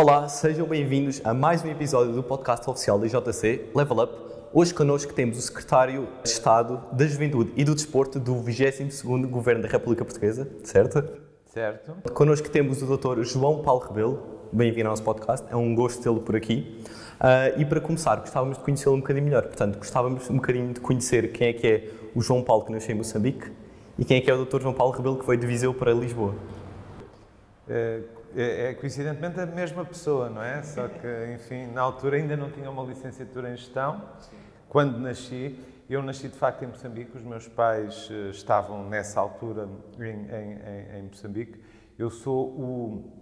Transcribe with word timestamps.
Olá, 0.00 0.28
sejam 0.28 0.64
bem-vindos 0.64 1.20
a 1.24 1.34
mais 1.34 1.64
um 1.64 1.68
episódio 1.68 2.12
do 2.12 2.22
podcast 2.22 2.70
oficial 2.70 3.00
da 3.00 3.08
JC 3.08 3.68
Level 3.74 3.98
Up. 3.98 4.14
Hoje 4.52 4.72
connosco 4.72 5.12
temos 5.12 5.36
o 5.36 5.42
Secretário 5.42 6.06
de 6.22 6.28
Estado 6.28 6.80
da 6.92 7.04
Juventude 7.04 7.52
e 7.56 7.64
do 7.64 7.74
Desporto 7.74 8.20
do 8.20 8.36
22º 8.36 9.26
Governo 9.26 9.60
da 9.60 9.68
República 9.68 10.04
Portuguesa, 10.04 10.48
certo? 10.62 11.02
Certo. 11.46 11.96
Connosco 12.12 12.48
temos 12.48 12.80
o 12.80 12.96
Dr. 12.96 13.24
João 13.24 13.60
Paulo 13.60 13.80
Rebelo. 13.80 14.22
Bem-vindo 14.52 14.86
ao 14.86 14.92
nosso 14.92 15.02
podcast, 15.02 15.44
é 15.50 15.56
um 15.56 15.74
gosto 15.74 16.00
tê-lo 16.00 16.20
por 16.20 16.36
aqui. 16.36 16.80
Uh, 17.16 17.60
e 17.60 17.64
para 17.64 17.80
começar, 17.80 18.20
gostávamos 18.20 18.56
de 18.56 18.62
conhecê-lo 18.62 18.94
um 18.94 19.00
bocadinho 19.00 19.24
melhor. 19.24 19.48
Portanto, 19.48 19.78
gostávamos 19.78 20.30
um 20.30 20.36
bocadinho 20.36 20.74
de 20.74 20.78
conhecer 20.78 21.32
quem 21.32 21.48
é 21.48 21.52
que 21.52 21.66
é 21.66 21.90
o 22.14 22.20
João 22.20 22.44
Paulo 22.44 22.64
que 22.64 22.70
nasceu 22.70 22.94
em 22.94 22.98
Moçambique 22.98 23.50
e 23.98 24.04
quem 24.04 24.18
é 24.18 24.20
que 24.20 24.30
é 24.30 24.34
o 24.34 24.44
Dr. 24.44 24.60
João 24.60 24.74
Paulo 24.74 24.92
Rebelo 24.92 25.16
que 25.16 25.24
foi 25.24 25.36
de 25.36 25.44
Viseu 25.44 25.74
para 25.74 25.92
Lisboa. 25.92 26.36
É, 27.68 28.00
é, 28.36 28.70
é, 28.70 28.74
coincidentemente 28.74 29.40
a 29.40 29.46
mesma 29.46 29.84
pessoa, 29.84 30.28
não 30.28 30.42
é? 30.42 30.62
Só 30.62 30.88
que, 30.88 31.32
enfim, 31.34 31.66
na 31.66 31.80
altura 31.80 32.16
ainda 32.16 32.36
não 32.36 32.50
tinha 32.50 32.70
uma 32.70 32.82
licenciatura 32.82 33.50
em 33.52 33.56
gestão. 33.56 34.02
Quando 34.68 34.98
nasci, 34.98 35.58
eu 35.88 36.02
nasci 36.02 36.28
de 36.28 36.36
facto 36.36 36.62
em 36.62 36.66
Moçambique, 36.66 37.16
os 37.16 37.22
meus 37.22 37.48
pais 37.48 38.10
uh, 38.10 38.30
estavam 38.30 38.86
nessa 38.88 39.20
altura 39.20 39.68
em, 39.98 40.02
em, 40.02 40.98
em, 40.98 41.02
Moçambique. 41.04 41.58
Eu 41.98 42.10
sou 42.10 42.48
o, 42.48 43.12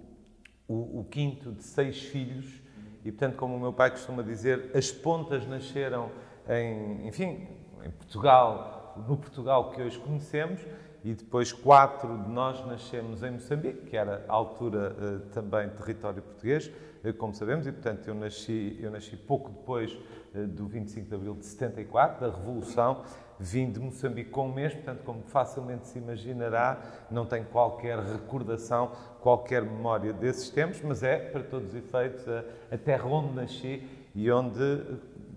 o, 0.67 1.01
o, 1.01 1.05
quinto 1.05 1.53
de 1.53 1.63
seis 1.63 2.03
filhos 2.03 2.61
e, 3.05 3.13
portanto, 3.13 3.37
como 3.37 3.55
o 3.55 3.61
meu 3.61 3.73
pai 3.73 3.91
costuma 3.91 4.23
dizer, 4.23 4.73
as 4.75 4.91
pontas 4.91 5.47
nasceram 5.47 6.11
em, 6.49 7.07
enfim, 7.07 7.47
em 7.85 7.91
Portugal, 7.91 8.95
no 9.07 9.17
Portugal 9.17 9.71
que 9.71 9.81
hoje 9.81 9.99
conhecemos, 10.01 10.61
e 11.07 11.15
depois 11.15 11.53
quatro 11.53 12.19
de 12.25 12.29
nós 12.29 12.67
nascemos 12.67 13.23
em 13.23 13.31
Moçambique, 13.31 13.87
que 13.87 13.97
era 13.97 14.25
à 14.29 14.33
altura 14.33 14.91
uh, 14.91 15.21
também 15.33 15.69
território 15.69 16.21
português, 16.21 16.69
uh, 17.05 17.15
como 17.15 17.33
sabemos, 17.33 17.65
e 17.65 17.71
portanto 17.71 18.09
eu 18.09 18.15
nasci, 18.17 18.77
eu 18.81 18.91
nasci 18.91 19.17
pouco 19.17 19.51
depois 19.51 19.97
uh, 20.35 20.49
do 20.49 20.67
25 20.67 21.09
de 21.09 21.15
Abril 21.15 21.35
de 21.37 21.47
74, 21.47 22.29
da 22.29 22.37
Revolução, 22.37 23.05
vim 23.39 23.71
de 23.71 23.79
Moçambique 23.79 24.31
com 24.31 24.49
um 24.49 24.53
mês, 24.53 24.75
portanto, 24.75 25.05
como 25.05 25.23
facilmente 25.23 25.87
se 25.87 25.97
imaginará, 25.97 26.83
não 27.09 27.25
tenho 27.25 27.45
qualquer 27.45 28.01
recordação, 28.01 28.91
qualquer 29.21 29.63
memória 29.63 30.13
desses 30.13 30.51
tempos, 30.51 30.81
mas 30.83 31.05
é, 31.05 31.19
para 31.19 31.45
todos 31.45 31.69
os 31.69 31.77
efeitos, 31.77 32.27
a, 32.29 32.43
a 32.73 32.77
terra 32.77 33.07
onde 33.07 33.33
nasci 33.33 33.81
e 34.13 34.29
onde, 34.29 34.83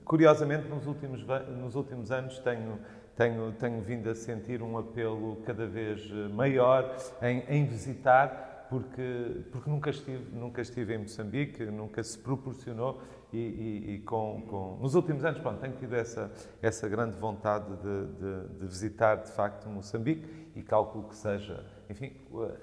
curiosamente, 0.03 0.67
nos 0.67 0.87
últimos, 0.87 1.23
nos 1.61 1.75
últimos 1.75 2.11
anos 2.11 2.39
tenho 2.39 2.79
tenho, 3.19 3.51
tenho 3.51 3.81
vindo 3.81 4.09
a 4.09 4.15
sentir 4.15 4.61
um 4.61 4.77
apelo 4.77 5.35
cada 5.45 5.67
vez 5.67 6.09
eh, 6.09 6.29
maior 6.29 6.95
em, 7.21 7.43
em 7.49 7.65
visitar, 7.65 8.67
porque, 8.69 9.43
porque 9.51 9.69
nunca, 9.69 9.89
estive, 9.89 10.33
nunca 10.33 10.61
estive 10.61 10.95
em 10.95 10.99
Moçambique, 10.99 11.65
nunca 11.65 12.01
se 12.01 12.17
proporcionou 12.17 13.01
e, 13.33 13.37
e, 13.37 13.95
e 13.95 13.99
com, 13.99 14.41
com, 14.47 14.77
nos 14.81 14.95
últimos 14.95 15.25
anos 15.25 15.37
pronto, 15.41 15.59
tenho 15.59 15.73
tido 15.73 15.97
essa, 15.97 16.31
essa 16.61 16.87
grande 16.87 17.17
vontade 17.17 17.65
de, 17.75 18.05
de, 18.05 18.59
de, 18.59 18.65
visitar 18.65 19.17
de 19.17 19.29
facto 19.31 19.67
Moçambique 19.67 20.25
e 20.55 20.63
calculo 20.63 21.09
que 21.09 21.15
seja, 21.15 21.65
enfim, 21.89 22.13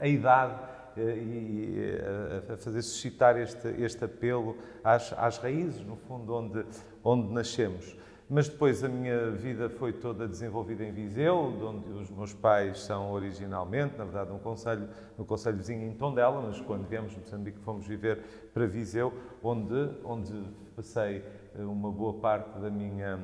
a 0.00 0.08
idade 0.08 0.58
eh, 0.96 1.18
e 1.18 1.80
eh, 1.80 2.52
a 2.54 2.56
fazer 2.56 2.80
suscitar 2.80 3.38
este, 3.38 3.68
este 3.82 4.02
apelo 4.06 4.56
às, 4.82 5.12
às 5.18 5.36
raízes, 5.36 5.84
no 5.84 5.96
fundo, 5.96 6.32
onde, 6.32 6.64
onde 7.04 7.30
nascemos. 7.30 7.94
Mas 8.28 8.48
depois 8.48 8.82
a 8.82 8.88
minha 8.88 9.30
vida 9.30 9.70
foi 9.70 9.92
toda 9.92 10.26
desenvolvida 10.26 10.82
em 10.82 10.90
Viseu, 10.90 11.54
de 11.56 11.64
onde 11.64 11.90
os 11.90 12.10
meus 12.10 12.34
pais 12.34 12.80
são 12.80 13.12
originalmente, 13.12 13.96
na 13.96 14.02
verdade, 14.02 14.32
um 14.32 14.38
conselho, 14.38 14.88
no 15.16 15.24
conselho 15.24 15.56
vizinho 15.56 15.86
em 15.86 15.94
Tondela, 15.94 16.42
mas 16.42 16.60
quando 16.60 16.88
viemos 16.88 17.12
de 17.12 17.20
Moçambique 17.20 17.60
fomos 17.60 17.86
viver 17.86 18.50
para 18.52 18.66
Viseu, 18.66 19.12
onde, 19.40 19.90
onde 20.04 20.32
passei 20.74 21.24
eh, 21.54 21.62
uma 21.62 21.92
boa 21.92 22.14
parte 22.14 22.58
da 22.58 22.68
minha, 22.68 23.20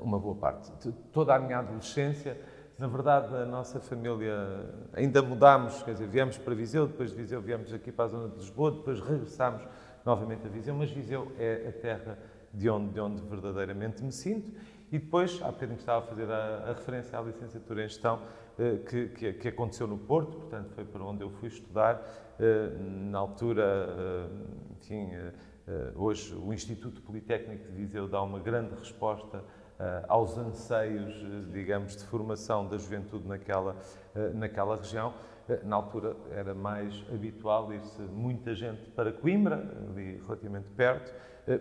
uma 0.00 0.18
boa 0.18 0.36
parte, 0.36 0.72
toda 1.12 1.34
a 1.34 1.38
minha 1.38 1.58
adolescência. 1.58 2.40
Na 2.78 2.86
verdade, 2.86 3.34
a 3.34 3.44
nossa 3.44 3.78
família 3.78 4.34
ainda 4.94 5.20
mudámos, 5.20 5.82
quer 5.82 5.92
dizer, 5.92 6.08
viemos 6.08 6.38
para 6.38 6.54
Viseu, 6.54 6.86
depois 6.86 7.10
de 7.10 7.16
Viseu 7.16 7.42
viemos 7.42 7.74
aqui 7.74 7.92
para 7.92 8.06
a 8.06 8.08
zona 8.08 8.28
de 8.30 8.36
Lisboa, 8.36 8.70
depois 8.70 9.00
regressámos 9.00 9.62
novamente 10.02 10.46
a 10.46 10.48
Viseu, 10.48 10.74
mas 10.74 10.90
Viseu 10.90 11.30
é 11.38 11.68
a 11.68 11.72
terra 11.72 12.18
de 12.52 12.68
onde, 12.68 12.92
de 12.92 13.00
onde 13.00 13.22
verdadeiramente 13.22 14.02
me 14.02 14.12
sinto. 14.12 14.52
E 14.90 14.98
depois, 14.98 15.40
há 15.42 15.50
bocadinho 15.50 15.78
estava 15.78 16.04
a 16.04 16.08
fazer 16.08 16.30
a, 16.30 16.70
a 16.70 16.72
referência 16.72 17.18
à 17.18 17.22
licenciatura 17.22 17.84
em 17.84 17.88
gestão 17.88 18.20
eh, 18.58 18.78
que, 18.88 19.08
que, 19.08 19.32
que, 19.34 19.48
aconteceu 19.48 19.86
no 19.86 19.98
Porto, 19.98 20.36
portanto 20.36 20.70
foi 20.74 20.84
para 20.84 21.04
onde 21.04 21.22
eu 21.22 21.30
fui 21.30 21.48
estudar. 21.48 22.02
Eh, 22.40 22.70
na 22.80 23.18
altura, 23.18 23.64
eh, 23.64 24.26
enfim, 24.80 25.10
hoje 25.94 26.34
o 26.34 26.52
Instituto 26.52 27.02
Politécnico 27.02 27.70
de 27.70 27.76
Viseu 27.76 28.08
dá 28.08 28.22
uma 28.22 28.38
grande 28.38 28.74
resposta 28.74 29.44
aos 30.08 30.36
anseios, 30.38 31.14
digamos, 31.52 31.94
de 31.94 32.04
formação 32.04 32.66
da 32.66 32.78
juventude 32.78 33.28
naquela, 33.28 33.76
naquela 34.34 34.76
região. 34.76 35.12
Na 35.64 35.76
altura 35.76 36.16
era 36.30 36.54
mais 36.54 37.04
habitual 37.12 37.72
ir-se 37.72 38.00
muita 38.00 38.54
gente 38.54 38.88
para 38.90 39.12
Coimbra, 39.12 39.56
ali 39.90 40.20
relativamente 40.26 40.70
perto, 40.70 41.12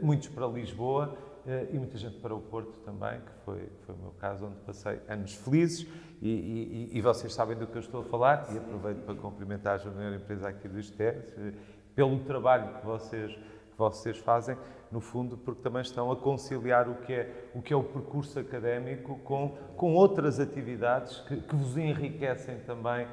muitos 0.01 0.27
para 0.29 0.47
Lisboa 0.47 1.17
eh, 1.47 1.69
e 1.71 1.77
muita 1.77 1.97
gente 1.97 2.17
para 2.17 2.35
o 2.35 2.41
Porto 2.41 2.77
também, 2.79 3.21
que 3.21 3.31
foi, 3.45 3.69
foi 3.85 3.95
o 3.95 3.97
meu 3.97 4.11
caso, 4.19 4.47
onde 4.47 4.57
passei 4.65 4.99
anos 5.07 5.33
felizes. 5.33 5.87
E, 6.21 6.29
e, 6.29 6.97
e 6.97 7.01
vocês 7.01 7.33
sabem 7.33 7.55
do 7.55 7.65
que 7.65 7.77
eu 7.77 7.79
estou 7.79 8.01
a 8.01 8.03
falar, 8.03 8.47
e 8.53 8.57
aproveito 8.57 9.05
para 9.05 9.15
cumprimentar 9.15 9.75
a 9.75 9.77
Júnior 9.77 10.13
Empresa 10.13 10.49
aqui 10.49 10.67
do 10.67 10.77
ISTES, 10.77 11.15
eh, 11.37 11.53
pelo 11.95 12.19
trabalho 12.19 12.79
que 12.79 12.85
vocês, 12.85 13.31
que 13.33 13.77
vocês 13.77 14.17
fazem, 14.17 14.57
no 14.91 14.99
fundo, 14.99 15.37
porque 15.37 15.61
também 15.61 15.81
estão 15.81 16.11
a 16.11 16.17
conciliar 16.17 16.89
o 16.89 16.95
que 16.95 17.13
é 17.13 17.49
o, 17.55 17.61
que 17.61 17.73
é 17.73 17.77
o 17.77 17.83
percurso 17.83 18.39
académico 18.39 19.17
com, 19.19 19.57
com 19.75 19.93
outras 19.93 20.39
atividades 20.39 21.21
que, 21.21 21.37
que 21.37 21.55
vos 21.55 21.77
enriquecem 21.77 22.59
também 22.59 23.07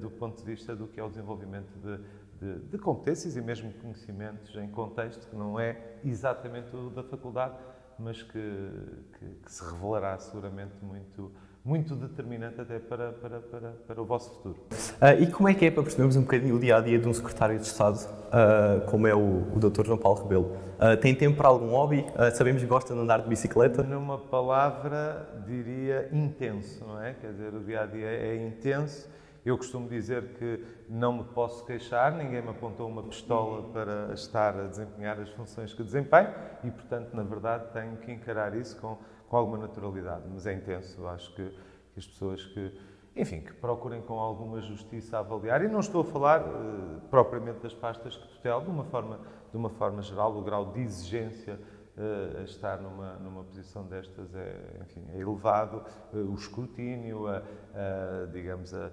do 0.00 0.08
ponto 0.08 0.38
de 0.38 0.44
vista 0.44 0.74
do 0.74 0.86
que 0.86 1.00
é 1.00 1.04
o 1.04 1.08
desenvolvimento 1.08 1.72
de, 1.78 1.98
de, 2.40 2.58
de, 2.70 2.78
competências 2.78 3.36
e 3.36 3.40
mesmo 3.40 3.72
conhecimentos 3.72 4.54
em 4.56 4.68
contexto 4.68 5.28
que 5.28 5.36
não 5.36 5.58
é 5.58 5.76
exatamente 6.04 6.74
o 6.74 6.90
da 6.90 7.02
faculdade, 7.02 7.54
mas 7.98 8.22
que, 8.22 8.70
que, 9.18 9.26
que 9.44 9.52
se 9.52 9.64
revelará 9.64 10.16
seguramente 10.18 10.74
muito, 10.80 11.32
muito 11.64 11.96
determinante 11.96 12.60
até 12.60 12.78
para, 12.78 13.12
para, 13.12 13.40
para, 13.40 13.70
para 13.70 14.02
o 14.02 14.04
vosso 14.04 14.30
futuro. 14.34 14.56
Uh, 14.70 15.20
e 15.20 15.26
como 15.26 15.48
é 15.48 15.54
que 15.54 15.66
é 15.66 15.70
para 15.70 15.82
percebermos 15.82 16.14
um 16.14 16.22
bocadinho 16.22 16.54
o 16.54 16.60
dia 16.60 16.76
a 16.76 16.80
dia 16.80 16.98
de 16.98 17.08
um 17.08 17.12
secretário 17.12 17.58
de 17.58 17.66
Estado, 17.66 17.96
uh, 17.98 18.86
como 18.86 19.06
é 19.08 19.14
o, 19.14 19.42
o 19.52 19.58
Dr. 19.58 19.84
João 19.84 19.98
Paulo 19.98 20.22
Rebelo? 20.22 20.56
Uh, 20.78 20.96
tem 20.96 21.12
tempo 21.14 21.36
para 21.36 21.48
algum 21.48 21.70
hobby? 21.70 22.06
sabemos 22.34 22.62
que 22.62 22.68
gosta 22.68 22.94
de 22.94 23.00
andar 23.00 23.20
de 23.20 23.28
bicicleta? 23.28 23.82
Numa 23.82 24.18
palavra, 24.18 25.42
diria 25.44 26.08
intenso, 26.12 26.84
não 26.86 27.02
é? 27.02 27.14
Quer 27.14 27.32
dizer, 27.32 27.52
o 27.52 27.64
dia 27.64 27.82
a 27.82 27.86
dia 27.86 28.06
é 28.06 28.46
intenso 28.46 29.17
eu 29.44 29.56
costumo 29.56 29.88
dizer 29.88 30.34
que 30.34 30.64
não 30.88 31.12
me 31.12 31.24
posso 31.24 31.64
queixar, 31.64 32.12
ninguém 32.12 32.42
me 32.42 32.50
apontou 32.50 32.88
uma 32.88 33.02
pistola 33.02 33.70
para 33.72 34.12
estar 34.12 34.58
a 34.58 34.66
desempenhar 34.66 35.18
as 35.20 35.30
funções 35.30 35.72
que 35.72 35.82
desempenho 35.82 36.32
e, 36.64 36.70
portanto, 36.70 37.14
na 37.14 37.22
verdade, 37.22 37.72
tenho 37.72 37.96
que 37.96 38.12
encarar 38.12 38.54
isso 38.54 38.78
com, 38.80 38.98
com 39.28 39.36
alguma 39.36 39.58
naturalidade. 39.58 40.24
Mas 40.32 40.46
é 40.46 40.52
intenso, 40.52 41.06
acho 41.06 41.34
que, 41.34 41.48
que 41.48 41.98
as 41.98 42.06
pessoas 42.06 42.44
que, 42.44 42.78
enfim, 43.16 43.40
que 43.40 43.52
procurem 43.54 44.02
com 44.02 44.18
alguma 44.18 44.60
justiça 44.60 45.18
avaliar, 45.18 45.64
e 45.64 45.68
não 45.68 45.80
estou 45.80 46.02
a 46.02 46.04
falar 46.04 46.42
uh, 46.42 47.00
propriamente 47.10 47.60
das 47.60 47.74
pastas 47.74 48.16
que 48.16 48.28
tutelo, 48.28 48.62
de 48.62 48.70
uma 48.70 48.84
forma, 48.84 49.20
de 49.50 49.56
uma 49.56 49.70
forma 49.70 50.02
geral, 50.02 50.36
o 50.36 50.42
grau 50.42 50.72
de 50.72 50.80
exigência 50.80 51.58
uh, 51.98 52.44
estar 52.44 52.80
numa, 52.80 53.14
numa 53.14 53.44
posição 53.44 53.84
destas 53.84 54.34
é, 54.34 54.80
enfim, 54.82 55.04
é 55.12 55.18
elevado, 55.18 55.82
uh, 56.12 56.16
o 56.16 56.34
escrutínio, 56.34 57.26
a, 57.26 57.42
a 57.74 58.26
digamos, 58.32 58.72
a, 58.72 58.90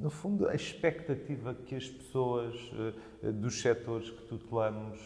no 0.00 0.10
fundo, 0.10 0.48
a 0.48 0.54
expectativa 0.54 1.54
que 1.54 1.74
as 1.74 1.88
pessoas 1.88 2.54
eh, 3.22 3.32
dos 3.32 3.60
setores 3.60 4.10
que 4.10 4.22
tutelamos 4.26 4.98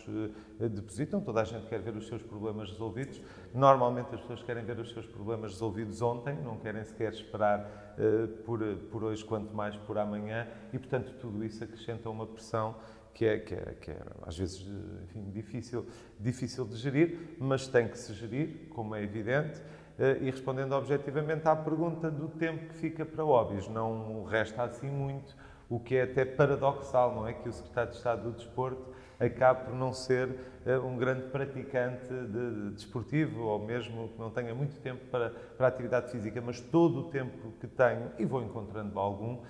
eh, 0.61 0.69
depositam. 0.69 1.20
Toda 1.20 1.40
a 1.40 1.44
gente 1.44 1.66
quer 1.66 1.81
ver 1.81 1.96
os 1.96 2.06
seus 2.06 2.22
problemas 2.22 2.70
resolvidos. 2.70 3.20
Normalmente 3.55 4.14
as 4.14 4.20
pessoas 4.20 4.43
querem 4.43 4.64
ver 4.64 4.78
os 4.78 4.93
seus 4.93 5.06
problemas 5.06 5.52
resolvidos 5.52 6.02
ontem, 6.02 6.37
não 6.43 6.58
querem 6.58 6.84
sequer 6.84 7.12
esperar 7.12 7.94
eh, 7.99 8.26
por, 8.44 8.61
por 8.90 9.05
hoje, 9.05 9.25
quanto 9.25 9.55
mais 9.55 9.76
por 9.76 9.96
amanhã, 9.99 10.46
e 10.72 10.78
portanto 10.78 11.14
tudo 11.20 11.43
isso 11.44 11.64
acrescenta 11.64 12.11
uma 12.11 12.26
pressão 12.26 12.76
que 13.14 13.25
é, 13.26 13.38
que 13.38 13.55
é, 13.55 13.76
que 13.81 13.90
é 13.90 13.99
às 14.22 14.38
vezes 14.38 14.66
enfim, 15.05 15.31
difícil, 15.31 15.87
difícil 16.19 16.64
de 16.66 16.76
gerir, 16.76 17.37
mas 17.38 17.66
tem 17.66 17.88
que 17.88 17.99
se 17.99 18.12
gerir, 18.14 18.69
como 18.70 18.94
é 18.94 19.02
evidente. 19.02 19.61
Eh, 19.98 20.18
e 20.22 20.30
respondendo 20.30 20.72
objetivamente 20.72 21.46
à 21.46 21.54
pergunta 21.54 22.10
do 22.10 22.28
tempo 22.28 22.68
que 22.68 22.74
fica 22.74 23.04
para 23.04 23.22
hobbies. 23.22 23.68
Não 23.68 24.24
resta 24.24 24.62
assim 24.62 24.90
muito, 24.90 25.36
o 25.68 25.78
que 25.78 25.96
é 25.96 26.02
até 26.02 26.24
paradoxal, 26.24 27.14
não 27.14 27.26
é? 27.26 27.32
Que 27.32 27.48
o 27.48 27.52
Secretário 27.52 27.90
de 27.90 27.96
Estado 27.96 28.22
do 28.22 28.32
Desporto 28.32 28.82
acabe 29.20 29.66
por 29.66 29.74
não 29.74 29.92
ser 29.92 30.28
uh, 30.66 30.84
um 30.84 30.96
grande 30.96 31.22
praticante 31.28 32.08
de, 32.08 32.26
de 32.26 32.70
desportivo 32.70 33.42
ou 33.42 33.64
mesmo 33.64 34.08
que 34.08 34.18
não 34.18 34.30
tenha 34.30 34.54
muito 34.54 34.80
tempo 34.80 35.04
para, 35.10 35.30
para 35.30 35.66
a 35.66 35.68
atividade 35.68 36.10
física, 36.10 36.40
mas 36.40 36.60
todo 36.60 37.00
o 37.00 37.04
tempo 37.04 37.52
que 37.60 37.68
tenho, 37.68 38.10
e 38.18 38.24
vou 38.24 38.42
encontrando 38.42 38.98
algum, 38.98 39.34
uh, 39.34 39.44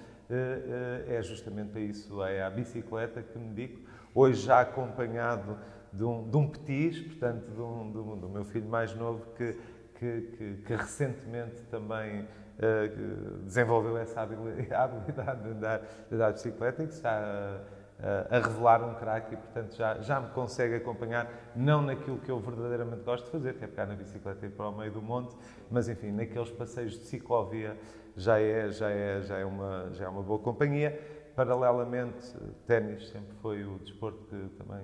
é 1.08 1.22
justamente 1.22 1.70
para 1.70 1.80
isso, 1.80 2.22
é 2.22 2.42
a 2.42 2.50
bicicleta 2.50 3.22
que 3.22 3.38
me 3.38 3.48
dedico. 3.48 3.80
Hoje 4.14 4.42
já 4.42 4.60
acompanhado 4.60 5.56
de 5.92 6.04
um, 6.04 6.28
de 6.28 6.36
um 6.36 6.48
petis, 6.48 7.00
portanto, 7.00 7.46
de 7.46 7.54
de 7.54 7.60
um, 7.60 8.18
do 8.18 8.28
meu 8.28 8.44
filho 8.44 8.68
mais 8.68 8.94
novo, 8.94 9.24
que, 9.36 9.56
que, 10.02 10.20
que, 10.36 10.54
que 10.66 10.74
recentemente 10.74 11.62
também 11.70 12.22
uh, 12.22 13.38
desenvolveu 13.44 13.96
essa 13.96 14.20
habilidade 14.74 15.42
de 15.44 15.50
andar, 15.50 15.78
de 16.08 16.14
andar 16.14 16.28
de 16.30 16.34
bicicleta 16.34 16.82
e 16.82 16.86
que 16.88 16.94
está 16.94 17.62
a, 18.00 18.36
a 18.36 18.40
revelar 18.40 18.82
um 18.82 18.94
craque 18.94 19.34
e, 19.34 19.36
portanto, 19.36 19.76
já, 19.76 20.00
já 20.00 20.20
me 20.20 20.30
consegue 20.30 20.74
acompanhar, 20.74 21.30
não 21.54 21.82
naquilo 21.82 22.18
que 22.18 22.30
eu 22.30 22.40
verdadeiramente 22.40 23.04
gosto 23.04 23.26
de 23.26 23.30
fazer, 23.30 23.54
que 23.54 23.64
é 23.64 23.68
pegar 23.68 23.86
na 23.86 23.94
bicicleta 23.94 24.44
e 24.44 24.48
ir 24.48 24.52
para 24.52 24.68
o 24.68 24.76
meio 24.76 24.90
do 24.90 25.00
monte, 25.00 25.36
mas, 25.70 25.88
enfim, 25.88 26.10
naqueles 26.10 26.50
passeios 26.50 26.98
de 26.98 27.04
ciclovia 27.06 27.76
já 28.16 28.40
é, 28.40 28.70
já 28.72 28.90
é, 28.90 29.22
já 29.22 29.38
é, 29.38 29.44
uma, 29.44 29.88
já 29.92 30.06
é 30.06 30.08
uma 30.08 30.22
boa 30.22 30.40
companhia. 30.40 31.00
Paralelamente, 31.36 32.34
ténis 32.66 33.08
sempre 33.08 33.34
foi 33.40 33.64
o 33.64 33.78
desporto 33.78 34.18
que 34.24 34.48
também 34.58 34.82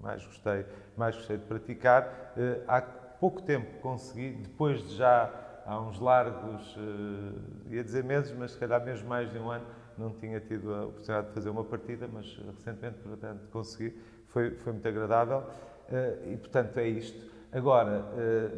mais 0.00 0.24
gostei, 0.24 0.64
mais 0.96 1.14
gostei 1.14 1.36
de 1.36 1.44
praticar. 1.44 2.32
Eh, 2.38 2.62
há 2.66 2.80
pouco 3.20 3.42
tempo 3.42 3.80
consegui, 3.82 4.30
depois 4.30 4.80
de 4.88 4.96
já 4.96 5.30
há 5.66 5.78
uns 5.78 6.00
largos, 6.00 6.76
eh, 6.78 7.74
ia 7.74 7.84
dizer 7.84 8.02
meses, 8.02 8.34
mas 8.36 8.52
se 8.52 8.58
calhar 8.58 8.82
mesmo 8.82 9.08
mais 9.08 9.30
de 9.30 9.38
um 9.38 9.50
ano, 9.50 9.66
não 9.98 10.10
tinha 10.14 10.40
tido 10.40 10.74
a 10.74 10.86
oportunidade 10.86 11.28
de 11.28 11.34
fazer 11.34 11.50
uma 11.50 11.62
partida, 11.62 12.08
mas 12.10 12.34
recentemente, 12.56 12.98
portanto, 13.00 13.46
consegui. 13.52 13.96
Foi, 14.28 14.52
foi 14.52 14.72
muito 14.72 14.88
agradável 14.88 15.44
eh, 15.90 16.32
e, 16.32 16.36
portanto, 16.38 16.78
é 16.78 16.88
isto. 16.88 17.30
Agora, 17.52 18.04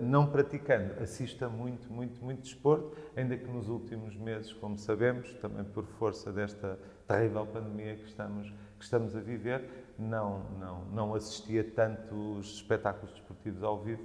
não 0.01 0.27
praticando, 0.27 1.03
assista 1.03 1.49
muito, 1.49 1.91
muito, 1.91 2.23
muito 2.23 2.43
desporto, 2.43 2.95
ainda 3.17 3.39
que 3.39 3.51
nos 3.51 3.71
últimos 3.71 4.15
meses, 4.19 4.53
como 4.53 4.77
sabemos, 4.77 5.33
também 5.41 5.65
por 5.65 5.87
força 5.87 6.31
desta 6.31 6.79
terrível 7.09 7.47
pandemia 7.47 7.97
que 7.97 8.05
estamos, 8.05 8.51
que 8.79 8.85
estamos 8.85 9.17
a 9.17 9.21
viver, 9.21 9.67
não, 9.99 10.41
não, 10.61 10.85
não 10.93 11.15
assistia 11.15 11.65
tantos 11.65 12.57
espetáculos 12.57 13.13
desportivos 13.13 13.63
ao 13.63 13.81
vivo, 13.83 14.03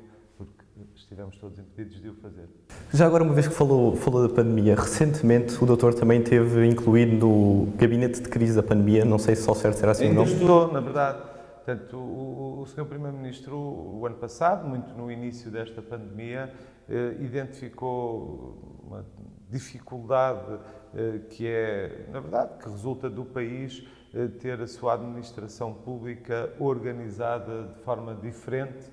estivemos 0.95 1.37
todos 1.37 1.57
impedidos 1.59 2.01
de 2.01 2.09
o 2.09 2.13
fazer. 2.15 2.47
Já 2.93 3.05
agora, 3.05 3.23
uma 3.23 3.33
vez 3.33 3.47
que 3.47 3.53
falou, 3.53 3.95
falou 3.95 4.27
da 4.27 4.33
pandemia, 4.33 4.75
recentemente 4.75 5.61
o 5.63 5.65
doutor 5.65 5.93
também 5.93 6.21
teve 6.21 6.65
incluído 6.65 7.27
no 7.27 7.65
gabinete 7.77 8.21
de 8.21 8.29
crise 8.29 8.55
da 8.55 8.63
pandemia, 8.63 9.05
não 9.05 9.17
sei 9.17 9.35
se 9.35 9.43
só 9.43 9.53
certo 9.53 9.77
será 9.77 9.91
assim 9.91 10.09
ou 10.09 10.13
não. 10.13 10.23
estou, 10.23 10.71
na 10.71 10.79
verdade. 10.79 11.19
Portanto, 11.67 11.97
o, 11.97 12.61
o, 12.61 12.65
Sr. 12.65 12.85
Primeiro-Ministro, 12.85 13.57
o 13.57 14.05
ano 14.05 14.15
passado, 14.15 14.65
muito 14.65 14.93
no 14.93 15.11
início 15.11 15.51
desta 15.51 15.81
pandemia, 15.81 16.53
eh, 16.87 17.17
identificou 17.19 18.81
uma 18.87 19.05
dificuldade 19.49 20.59
eh, 20.95 21.19
que 21.29 21.45
é, 21.45 22.05
na 22.09 22.21
verdade, 22.21 22.57
que 22.63 22.69
resulta 22.69 23.09
do 23.09 23.25
país 23.25 23.85
eh, 24.13 24.27
ter 24.27 24.61
a 24.61 24.67
sua 24.67 24.93
administração 24.93 25.73
pública 25.73 26.53
organizada 26.57 27.63
de 27.63 27.83
forma 27.83 28.15
diferente 28.15 28.89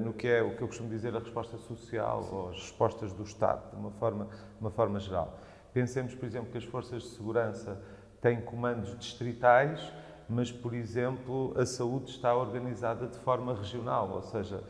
no 0.00 0.12
que 0.12 0.26
é 0.26 0.42
o 0.42 0.56
que 0.56 0.62
eu 0.62 0.68
costumo 0.68 0.88
dizer 0.88 1.14
a 1.14 1.18
resposta 1.18 1.58
social 1.58 2.28
ou 2.32 2.48
as 2.50 2.56
respostas 2.56 3.12
do 3.12 3.22
Estado, 3.22 3.70
de 3.70 3.76
uma 3.76 3.90
forma, 3.90 4.24
de 4.24 4.60
uma 4.60 4.70
forma 4.70 4.98
geral. 4.98 5.38
Pensemos, 5.72 6.14
por 6.14 6.24
exemplo, 6.24 6.50
que 6.50 6.58
as 6.58 6.64
forças 6.64 7.02
de 7.02 7.08
segurança 7.10 7.80
têm 8.20 8.40
comandos 8.40 8.98
distritais, 8.98 9.92
mas, 10.28 10.50
por 10.52 10.74
exemplo, 10.74 11.54
a 11.56 11.64
saúde 11.64 12.10
está 12.10 12.34
organizada 12.34 13.06
de 13.06 13.16
forma 13.18 13.54
regional, 13.54 14.10
ou 14.10 14.22
seja, 14.22 14.62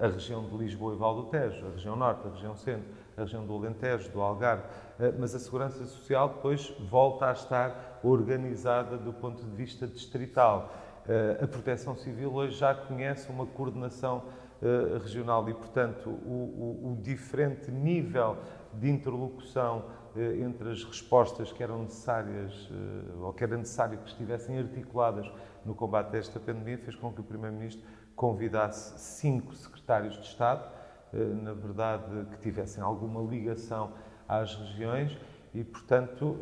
a 0.00 0.06
região 0.06 0.48
de 0.48 0.56
Lisboa 0.56 0.94
e 0.94 0.96
Val 0.96 1.14
do 1.16 1.24
Tejo, 1.24 1.66
a 1.66 1.70
região 1.70 1.94
norte, 1.94 2.26
a 2.26 2.30
região 2.30 2.56
centro, 2.56 2.88
a 3.16 3.20
região 3.20 3.46
do 3.46 3.54
Alentejo, 3.54 4.10
do 4.10 4.20
Algarve, 4.20 4.64
mas 5.18 5.34
a 5.34 5.38
segurança 5.38 5.84
social 5.84 6.28
depois 6.28 6.74
volta 6.90 7.26
a 7.26 7.32
estar 7.32 8.00
organizada 8.02 8.96
do 8.96 9.12
ponto 9.12 9.44
de 9.44 9.50
vista 9.54 9.86
distrital. 9.86 10.72
Eh, 11.06 11.38
a 11.42 11.46
Proteção 11.46 11.94
Civil 11.96 12.32
hoje 12.32 12.56
já 12.56 12.74
conhece 12.74 13.30
uma 13.30 13.44
coordenação 13.44 14.22
eh, 14.62 14.98
regional 14.98 15.46
e, 15.50 15.52
portanto, 15.52 16.08
o, 16.08 16.80
o, 16.82 16.92
o 16.92 17.02
diferente 17.02 17.70
nível 17.70 18.38
de 18.72 18.88
interlocução 18.88 19.84
eh, 20.16 20.38
entre 20.38 20.70
as 20.70 20.82
respostas 20.82 21.52
que 21.52 21.62
eram 21.62 21.82
necessárias 21.82 22.70
ou 23.20 23.34
que 23.34 23.44
era 23.44 23.54
necessário 23.56 23.98
que 23.98 24.08
estivessem 24.08 24.58
articuladas 24.58 25.30
no 25.64 25.74
combate 25.74 26.16
a 26.16 26.18
esta 26.18 26.40
pandemia 26.40 26.78
fez 26.78 26.96
com 26.96 27.12
que 27.12 27.20
o 27.20 27.24
Primeiro-Ministro 27.24 27.84
convidasse 28.16 28.98
cinco 28.98 29.54
secretários 29.54 30.14
de 30.14 30.26
Estado, 30.26 30.70
na 31.12 31.52
verdade, 31.52 32.26
que 32.30 32.38
tivessem 32.38 32.82
alguma 32.82 33.20
ligação 33.20 33.92
às 34.28 34.54
regiões 34.54 35.16
e, 35.52 35.62
portanto, 35.64 36.36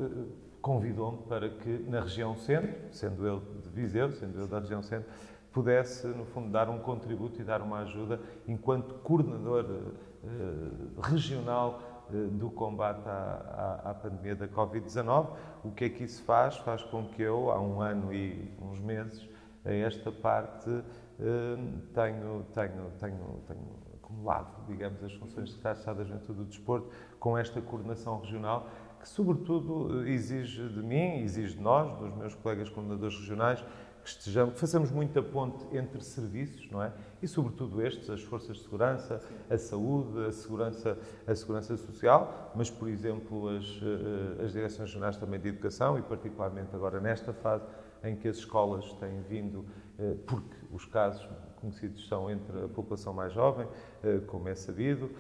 convidou-me 0.63 1.19
para 1.25 1.51
que, 1.51 1.85
na 1.89 2.01
região 2.01 2.37
centro, 2.37 2.73
sendo 2.93 3.27
eu 3.27 3.41
de 3.61 3.69
Viseu, 3.69 4.13
sendo 4.13 4.41
eu 4.41 4.47
da 4.47 4.61
região 4.61 4.81
centro, 4.81 5.11
pudesse, 5.53 6.07
no 6.07 6.25
fundo, 6.25 6.51
dar 6.51 6.71
um 6.71 6.79
contributo 6.79 7.41
e 7.41 7.45
dar 7.45 7.61
uma 7.61 7.81
ajuda 7.81 8.21
enquanto 8.49 8.95
coordenador 9.01 9.67
eh, 10.25 10.29
regional 11.03 12.07
eh, 12.11 12.29
do 12.31 12.49
combate 12.49 13.07
à, 13.07 13.81
à, 13.85 13.91
à 13.91 13.95
pandemia 13.95 14.35
da 14.35 14.49
Covid-19. 14.49 15.31
O 15.65 15.73
que 15.73 15.85
é 15.85 15.89
que 15.91 16.05
isso 16.05 16.23
faz? 16.23 16.57
Faz 16.59 16.83
com 16.85 17.05
que 17.09 17.21
eu, 17.21 17.51
há 17.51 17.61
um 17.61 17.83
ano 17.83 18.15
e 18.15 18.57
uns 18.63 18.81
meses, 18.81 19.29
a 19.65 19.73
esta 19.73 20.11
parte, 20.11 20.71
eh, 20.71 21.57
tenho, 21.93 22.47
tenho, 22.55 22.91
tenho, 22.99 23.43
tenho 23.47 23.83
acumulado, 24.13 24.65
digamos, 24.67 25.03
as 25.03 25.13
funções 25.15 25.49
de 25.49 25.55
Secretário 25.55 25.77
de 25.77 25.81
Estado 25.81 25.97
da 25.99 26.05
Juventude 26.05 26.39
do 26.39 26.45
Desporto 26.45 26.89
com 27.19 27.37
esta 27.37 27.61
coordenação 27.61 28.21
regional 28.21 28.69
que, 29.03 29.09
sobretudo, 29.09 30.07
exige 30.07 30.69
de 30.69 30.81
mim, 30.81 31.23
exige 31.25 31.57
de 31.57 31.61
nós, 31.61 31.99
dos 31.99 32.15
meus 32.15 32.35
colegas 32.37 32.69
coordenadores 32.69 33.19
regionais, 33.19 33.63
que 34.03 34.09
estejamos, 34.09 34.59
façamos 34.59 34.91
muita 34.91 35.21
ponte 35.23 35.65
entre 35.77 36.01
serviços, 36.03 36.69
não 36.71 36.83
é? 36.83 36.93
E, 37.21 37.27
sobretudo, 37.27 37.85
estes, 37.85 38.09
as 38.09 38.23
forças 38.23 38.57
de 38.57 38.63
segurança, 38.63 39.21
a 39.51 39.59
saúde, 39.59 40.25
a 40.27 40.33
segurança, 40.33 40.99
a 41.27 41.35
segurança 41.35 41.77
social, 41.77 42.53
mas, 42.55 42.71
por 42.71 42.89
exemplo, 42.89 43.49
as, 43.49 43.65
eh, 43.83 44.45
as 44.45 44.53
direções 44.53 44.89
regionais 44.89 45.17
também 45.17 45.39
de 45.39 45.49
educação 45.49 45.99
e, 45.99 46.03
particularmente, 46.03 46.75
agora 46.75 47.01
nesta 47.01 47.33
fase 47.33 47.65
em 48.05 48.17
que 48.17 48.29
as 48.29 48.39
escolas 48.39 48.93
têm 48.95 49.21
vindo, 49.23 49.65
eh, 49.99 50.17
porque 50.27 50.57
os 50.73 50.85
casos 50.85 51.29
conhecidos 51.61 52.09
são 52.09 52.29
entre 52.29 52.65
a 52.65 52.69
população 52.69 53.13
mais 53.13 53.33
jovem, 53.33 53.69
eh, 54.03 54.21
como 54.27 54.49
é 54.49 54.55
sabido, 54.55 55.11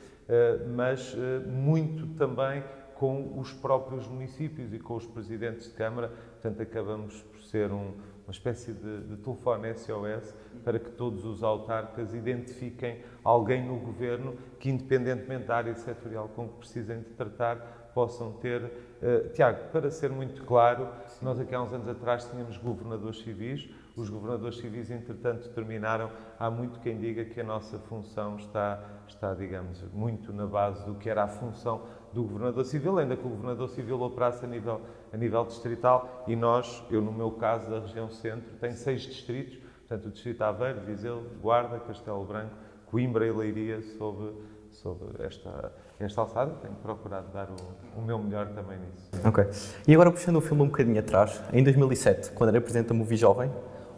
mas 0.74 1.14
muito 1.46 2.06
também 2.16 2.62
com 3.02 3.36
os 3.36 3.52
próprios 3.52 4.06
municípios 4.06 4.72
e 4.72 4.78
com 4.78 4.94
os 4.94 5.04
presidentes 5.04 5.64
de 5.64 5.74
Câmara. 5.74 6.06
Portanto, 6.40 6.62
acabamos 6.62 7.20
por 7.20 7.42
ser 7.42 7.72
um, 7.72 7.94
uma 8.24 8.30
espécie 8.30 8.72
de, 8.72 9.00
de 9.00 9.16
telefone 9.16 9.74
SOS 9.74 10.32
para 10.62 10.78
que 10.78 10.88
todos 10.92 11.24
os 11.24 11.42
autarcas 11.42 12.14
identifiquem 12.14 13.02
alguém 13.24 13.66
no 13.66 13.76
governo 13.80 14.36
que, 14.60 14.70
independentemente 14.70 15.46
da 15.46 15.56
área 15.56 15.74
setorial 15.74 16.28
com 16.28 16.46
que 16.46 16.58
precisem 16.58 17.00
de 17.00 17.10
tratar, 17.10 17.90
possam 17.92 18.34
ter. 18.34 18.62
Uh, 18.62 19.30
Tiago, 19.32 19.72
para 19.72 19.90
ser 19.90 20.10
muito 20.10 20.44
claro, 20.44 20.86
nós 21.20 21.40
aqui 21.40 21.56
há 21.56 21.60
uns 21.60 21.72
anos 21.72 21.88
atrás 21.88 22.24
tínhamos 22.30 22.56
governadores 22.56 23.20
civis. 23.20 23.68
Os 23.96 24.08
governadores 24.08 24.58
civis, 24.58 24.92
entretanto, 24.92 25.48
terminaram. 25.48 26.08
Há 26.38 26.48
muito 26.48 26.78
quem 26.78 27.00
diga 27.00 27.24
que 27.24 27.40
a 27.40 27.44
nossa 27.44 27.80
função 27.80 28.36
está, 28.36 28.80
está 29.08 29.34
digamos, 29.34 29.82
muito 29.92 30.32
na 30.32 30.46
base 30.46 30.86
do 30.86 30.94
que 30.94 31.10
era 31.10 31.24
a 31.24 31.28
função 31.28 31.82
do 32.12 32.22
Governador 32.24 32.64
Civil, 32.64 32.98
ainda 32.98 33.16
que 33.16 33.26
o 33.26 33.30
Governador 33.30 33.68
Civil 33.70 34.00
operasse 34.00 34.44
a 34.44 34.48
nível, 34.48 34.80
a 35.12 35.16
nível 35.16 35.44
distrital 35.44 36.24
e 36.26 36.36
nós, 36.36 36.82
eu 36.90 37.00
no 37.00 37.12
meu 37.12 37.30
caso 37.32 37.70
da 37.70 37.80
região 37.80 38.10
centro, 38.10 38.50
tenho 38.60 38.74
seis 38.74 39.02
distritos, 39.02 39.58
portanto 39.86 40.06
o 40.06 40.10
Distrito 40.10 40.42
Aveiro, 40.42 40.80
Viseu, 40.80 41.22
Guarda, 41.40 41.78
Castelo 41.80 42.24
Branco, 42.24 42.54
Coimbra 42.86 43.26
e 43.26 43.32
Leiria 43.32 43.80
sob, 43.98 44.34
sob 44.70 45.00
esta, 45.20 45.72
esta 45.98 46.20
alçada. 46.20 46.52
Tenho 46.60 46.74
procurado 46.74 47.32
dar 47.32 47.48
o, 47.50 47.98
o, 48.00 48.02
meu 48.02 48.18
melhor 48.18 48.48
também 48.48 48.78
nisso. 48.78 49.10
Ok. 49.26 49.44
E 49.88 49.94
agora 49.94 50.10
puxando 50.10 50.36
o 50.36 50.40
filme 50.40 50.62
um 50.62 50.66
bocadinho 50.66 51.00
atrás, 51.00 51.42
em 51.52 51.62
2007, 51.64 52.32
quando 52.32 52.50
era 52.50 52.60
Presidente 52.60 52.88
da 52.88 52.94
Movi 52.94 53.16
Jovem, 53.16 53.50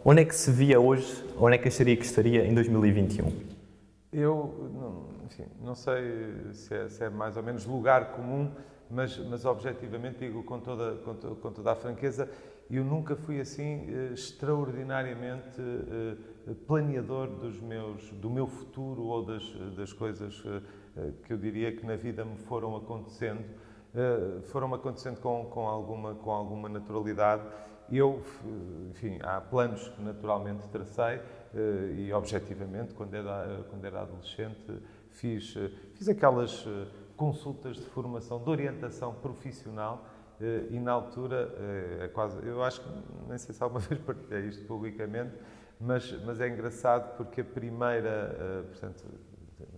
onde 0.03 0.21
é 0.21 0.25
que 0.25 0.35
se 0.35 0.49
via 0.51 0.79
hoje, 0.79 1.25
onde 1.37 1.55
é 1.55 1.57
que 1.57 1.67
acharia 1.67 1.97
que 1.97 2.05
estaria 2.05 2.45
em 2.45 2.53
2021? 2.53 3.31
Eu 4.13 4.71
não, 4.73 5.14
enfim, 5.35 5.49
não 5.61 5.75
sei 5.75 6.53
se 6.53 6.73
é, 6.73 6.87
se 6.87 7.03
é, 7.03 7.09
mais 7.09 7.35
ou 7.35 7.43
menos 7.43 7.65
lugar 7.65 8.13
comum, 8.13 8.51
mas, 8.89 9.17
mas 9.17 9.43
objetivamente 9.45 10.19
digo 10.19 10.43
com 10.43 10.59
toda, 10.59 10.95
com, 11.03 11.15
to, 11.15 11.35
com 11.35 11.51
toda 11.51 11.71
a 11.71 11.75
franqueza, 11.75 12.29
eu 12.69 12.83
nunca 12.83 13.15
fui 13.15 13.39
assim 13.39 13.85
eh, 13.89 14.13
extraordinariamente 14.13 15.61
eh, 15.61 16.53
planeador 16.65 17.27
dos 17.27 17.59
meus, 17.59 18.09
do 18.11 18.29
meu 18.29 18.47
futuro 18.47 19.03
ou 19.03 19.23
das, 19.23 19.43
das 19.75 19.93
coisas 19.93 20.41
eh, 20.95 21.11
que 21.23 21.33
eu 21.33 21.37
diria 21.37 21.75
que 21.75 21.85
na 21.85 21.95
vida 21.95 22.23
me 22.23 22.37
foram 22.37 22.75
acontecendo. 22.75 23.43
foram 24.45 24.73
acontecendo 24.73 25.19
com, 25.21 25.45
com, 25.45 25.67
alguma, 25.67 26.15
com 26.15 26.31
alguma 26.31 26.67
naturalidade. 26.67 27.43
Eu, 27.91 28.21
enfim, 28.89 29.19
há 29.21 29.39
planos 29.39 29.87
que 29.89 30.01
naturalmente 30.01 30.67
tracei 30.69 31.21
e, 31.97 32.11
objetivamente, 32.11 32.93
quando 32.93 33.13
era, 33.13 33.65
quando 33.69 33.85
era 33.85 34.01
adolescente, 34.01 34.81
fiz, 35.15 35.53
fiz 35.95 36.07
aquelas 36.07 36.65
consultas 37.15 37.77
de 37.77 37.85
formação, 37.85 38.43
de 38.43 38.49
orientação 38.49 39.13
profissional 39.13 40.05
e 40.69 40.79
na 40.79 40.91
altura, 40.91 41.53
é 42.01 42.07
quase, 42.09 42.45
eu 42.45 42.61
acho 42.61 42.81
que, 42.81 42.89
nem 43.27 43.37
sei 43.37 43.55
se 43.55 43.63
alguma 43.63 43.79
vez 43.87 43.99
partilhei 44.01 44.47
isto 44.47 44.65
publicamente, 44.65 45.33
mas, 45.79 46.11
mas 46.25 46.41
é 46.41 46.49
engraçado 46.49 47.15
porque 47.15 47.41
a 47.41 47.43
primeira, 47.45 48.65
portanto, 48.69 49.05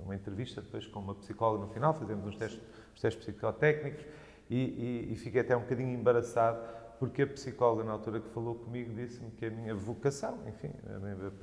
uma 0.04 0.16
entrevista 0.16 0.62
depois 0.62 0.88
com 0.88 1.00
uma 1.00 1.16
psicóloga 1.16 1.66
no 1.66 1.72
final, 1.72 1.94
fazemos 1.94 2.26
uns 2.26 2.36
testes, 2.36 2.62
uns 2.94 3.02
testes 3.02 3.24
psicotécnicos 3.24 4.06
e, 4.50 4.56
e, 4.56 5.14
e 5.14 5.16
fiquei 5.16 5.42
até 5.42 5.56
um 5.56 5.62
bocadinho 5.62 5.94
embaraçado 5.94 6.60
porque 7.00 7.22
a 7.22 7.28
psicóloga 7.28 7.84
na 7.84 7.92
altura 7.92 8.20
que 8.20 8.30
falou 8.30 8.56
comigo 8.56 8.94
disse-me 8.94 9.30
que 9.32 9.46
a 9.46 9.52
minha 9.52 9.76
vocação, 9.76 10.40
enfim, 10.48 10.72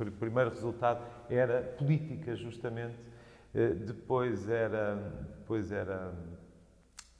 o 0.00 0.10
primeiro 0.12 0.50
resultado 0.50 1.04
era 1.30 1.62
política 1.78 2.34
justamente, 2.34 2.96
eh, 2.96 3.13
depois 3.54 4.48
era, 4.48 4.96
depois 5.38 5.70
era, 5.70 6.12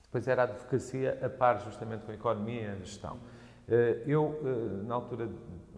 depois 0.02 0.26
era 0.26 0.42
a 0.42 0.44
advocacia 0.46 1.18
a 1.22 1.28
par 1.28 1.60
justamente 1.60 2.04
com 2.04 2.10
a 2.10 2.14
economia 2.14 2.62
e 2.62 2.66
a 2.66 2.74
gestão. 2.76 3.18
Eh, 3.68 4.02
eu, 4.06 4.40
eh, 4.44 4.84
na 4.84 4.94
altura, 4.96 5.28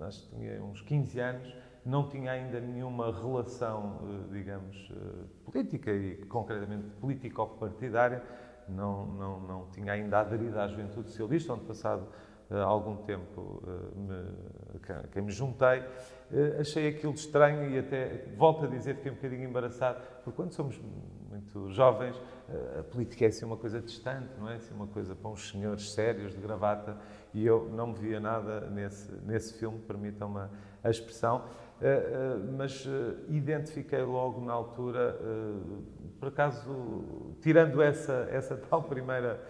acho 0.01 0.23
que 0.23 0.37
tinha 0.37 0.63
uns 0.63 0.81
15 0.81 1.21
anos, 1.21 1.55
não 1.85 2.09
tinha 2.09 2.33
ainda 2.33 2.59
nenhuma 2.59 3.13
relação, 3.13 4.01
digamos, 4.33 4.91
política 5.45 5.93
e 5.93 6.17
concretamente 6.25 6.89
político-partidária, 7.01 8.23
não, 8.69 9.07
não, 9.07 9.41
não 9.41 9.67
tinha 9.71 9.93
ainda 9.93 10.19
aderido 10.19 10.59
à 10.59 10.67
Juventude 10.67 11.11
Socialista, 11.11 11.53
onde 11.53 11.65
passado 11.65 12.09
há 12.51 12.63
algum 12.63 12.97
tempo 12.97 13.63
me, 13.95 14.81
quem 15.13 15.23
me 15.23 15.33
juntei, 15.33 15.83
achei 16.61 16.89
aquilo 16.89 17.15
estranho 17.15 17.71
e 17.71 17.79
até, 17.79 18.25
volto 18.37 18.65
a 18.65 18.69
dizer, 18.69 18.97
fiquei 18.97 19.13
um 19.13 19.15
bocadinho 19.15 19.49
embaraçado, 19.49 20.01
porque 20.23 20.37
quando 20.37 20.53
somos 20.53 20.81
muito 21.29 21.71
jovens, 21.71 22.21
a 22.79 22.83
política 22.85 23.25
é 23.25 23.29
assim 23.29 23.45
uma 23.45 23.57
coisa 23.57 23.81
distante, 23.81 24.31
não 24.39 24.49
é? 24.49 24.55
Assim 24.55 24.75
uma 24.75 24.87
coisa 24.87 25.15
para 25.15 25.31
uns 25.31 25.51
senhores 25.51 25.93
sérios 25.93 26.35
de 26.35 26.41
gravata 26.41 26.97
e 27.35 27.45
eu 27.45 27.69
não 27.71 27.89
me 27.89 27.95
via 27.95 28.21
nada 28.21 28.61
nesse, 28.71 29.13
nesse 29.25 29.59
filme, 29.59 29.79
permitam-me 29.81 30.49
a 30.83 30.91
expressão, 30.91 31.45
mas 32.57 32.87
identifiquei 33.29 34.03
logo 34.03 34.41
na 34.41 34.53
altura, 34.53 35.19
por 36.19 36.29
acaso, 36.29 37.35
tirando 37.41 37.83
essa, 37.83 38.29
essa 38.31 38.57
tal 38.57 38.85
primeira 38.85 39.41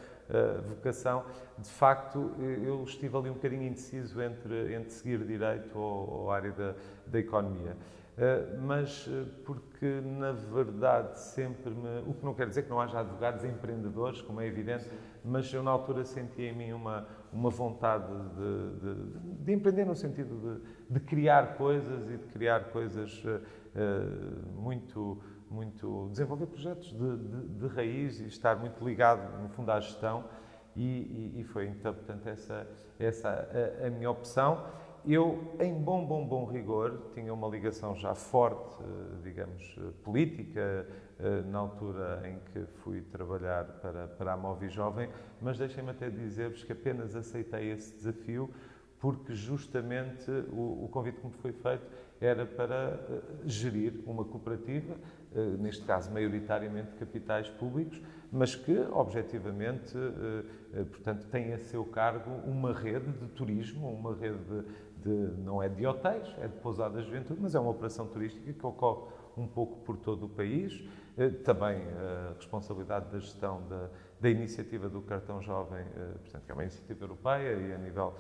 vocação, 0.68 1.25
de 1.59 1.71
facto, 1.71 2.33
eu 2.40 2.83
estive 2.83 3.16
ali 3.16 3.30
um 3.30 3.35
bocadinho 3.35 3.62
indeciso 3.62 4.21
entre, 4.21 4.75
entre 4.75 4.90
seguir 4.90 5.25
direito 5.25 5.78
ou, 5.78 6.23
ou 6.23 6.30
área 6.30 6.52
da, 6.52 6.75
da 7.06 7.18
economia. 7.18 7.76
Uh, 8.16 8.59
mas 8.62 9.06
porque, 9.45 10.00
na 10.00 10.33
verdade, 10.33 11.21
sempre 11.21 11.68
me. 11.68 12.00
O 12.06 12.14
que 12.14 12.25
não 12.25 12.33
quer 12.33 12.49
dizer 12.49 12.62
que 12.62 12.71
não 12.71 12.80
haja 12.80 13.00
advogados 13.00 13.45
empreendedores, 13.45 14.23
como 14.23 14.40
é 14.40 14.47
evidente, 14.47 14.88
mas 15.23 15.52
eu, 15.52 15.62
na 15.62 15.71
altura, 15.71 16.02
senti 16.02 16.40
em 16.40 16.56
mim 16.56 16.73
uma, 16.73 17.06
uma 17.30 17.50
vontade 17.50 18.11
de, 18.11 18.80
de, 18.80 19.45
de 19.45 19.52
empreender 19.52 19.85
no 19.85 19.95
sentido 19.95 20.35
de, 20.88 20.95
de, 20.95 21.00
criar 21.00 21.59
coisas 21.59 22.09
e 22.09 22.16
de 22.16 22.26
criar 22.28 22.71
coisas 22.71 23.23
uh, 23.23 24.59
muito 24.59 25.21
muito 25.50 26.08
desenvolver 26.10 26.46
projetos 26.46 26.92
de, 26.92 27.16
de, 27.16 27.48
de, 27.58 27.66
raiz 27.68 28.20
e 28.20 28.26
estar 28.26 28.56
muito 28.56 28.84
ligado, 28.84 29.40
no 29.42 29.48
fundo, 29.48 29.70
à 29.70 29.80
gestão. 29.80 30.24
E, 30.74 30.82
e, 30.82 31.40
e 31.40 31.44
foi, 31.44 31.68
então, 31.68 31.94
portanto, 31.94 32.26
essa, 32.26 32.66
essa 32.98 33.28
a, 33.80 33.86
a, 33.86 33.90
minha 33.90 34.10
opção. 34.10 34.66
Eu, 35.06 35.54
em 35.60 35.72
bom, 35.72 36.04
bom, 36.04 36.26
bom 36.26 36.44
rigor, 36.44 37.10
tinha 37.14 37.32
uma 37.32 37.48
ligação 37.48 37.94
já 37.94 38.14
forte, 38.14 38.82
digamos, 39.22 39.78
política, 40.02 40.84
na 41.46 41.60
altura 41.60 42.22
em 42.28 42.40
que 42.52 42.66
fui 42.80 43.00
trabalhar 43.02 43.64
para, 43.80 44.08
para 44.08 44.32
a 44.32 44.36
Movi 44.36 44.68
Jovem, 44.68 45.08
mas 45.40 45.58
deixem-me 45.58 45.90
até 45.90 46.10
dizer-vos 46.10 46.64
que 46.64 46.72
apenas 46.72 47.14
aceitei 47.14 47.70
esse 47.70 47.94
desafio 47.94 48.50
porque 48.98 49.34
justamente 49.34 50.30
o, 50.50 50.84
o 50.84 50.88
convite 50.90 51.20
que 51.20 51.26
me 51.26 51.32
foi 51.34 51.52
feito 51.52 51.86
era 52.20 52.46
para 52.46 52.98
gerir 53.44 54.00
uma 54.06 54.24
cooperativa 54.24 54.94
eh, 54.94 55.25
neste 55.59 55.85
caso 55.85 56.11
maioritariamente 56.11 56.95
capitais 56.95 57.49
públicos, 57.49 58.00
mas 58.33 58.55
que 58.55 58.78
objetivamente, 58.90 59.97
eh, 59.97 60.45
eh, 60.81 60.85
portanto, 60.85 61.26
tem 61.28 61.52
a 61.52 61.59
seu 61.59 61.85
cargo 61.85 62.31
uma 62.47 62.73
rede 62.73 63.12
de 63.12 63.26
turismo, 63.28 63.88
uma 63.88 64.14
rede 64.14 64.38
de, 64.38 64.62
de, 65.02 65.40
não 65.43 65.62
é 65.62 65.69
de 65.69 65.87
hotéis, 65.87 66.28
é 66.38 66.49
de 66.49 66.57
pousadas 66.57 67.05
de 67.05 67.11
juventude, 67.11 67.40
mas 67.40 67.55
é 67.55 67.61
uma 67.61 67.71
operação 67.71 68.07
turística 68.07 68.52
que 68.52 68.66
ocorre 68.66 69.12
um 69.37 69.47
pouco 69.47 69.76
por 69.81 69.97
todo 69.97 70.26
o 70.26 70.28
país. 70.28 70.83
Também 71.45 71.81
a 71.83 72.35
responsabilidade 72.37 73.11
da 73.11 73.19
gestão 73.19 73.62
da, 73.69 73.88
da 74.20 74.30
iniciativa 74.30 74.88
do 74.88 75.02
Cartão 75.02 75.42
Jovem, 75.42 75.85
portanto, 76.23 76.44
que 76.46 76.50
é 76.50 76.54
uma 76.54 76.62
iniciativa 76.62 77.04
europeia 77.04 77.52
e 77.52 77.73
a 77.75 77.78
nível, 77.78 78.14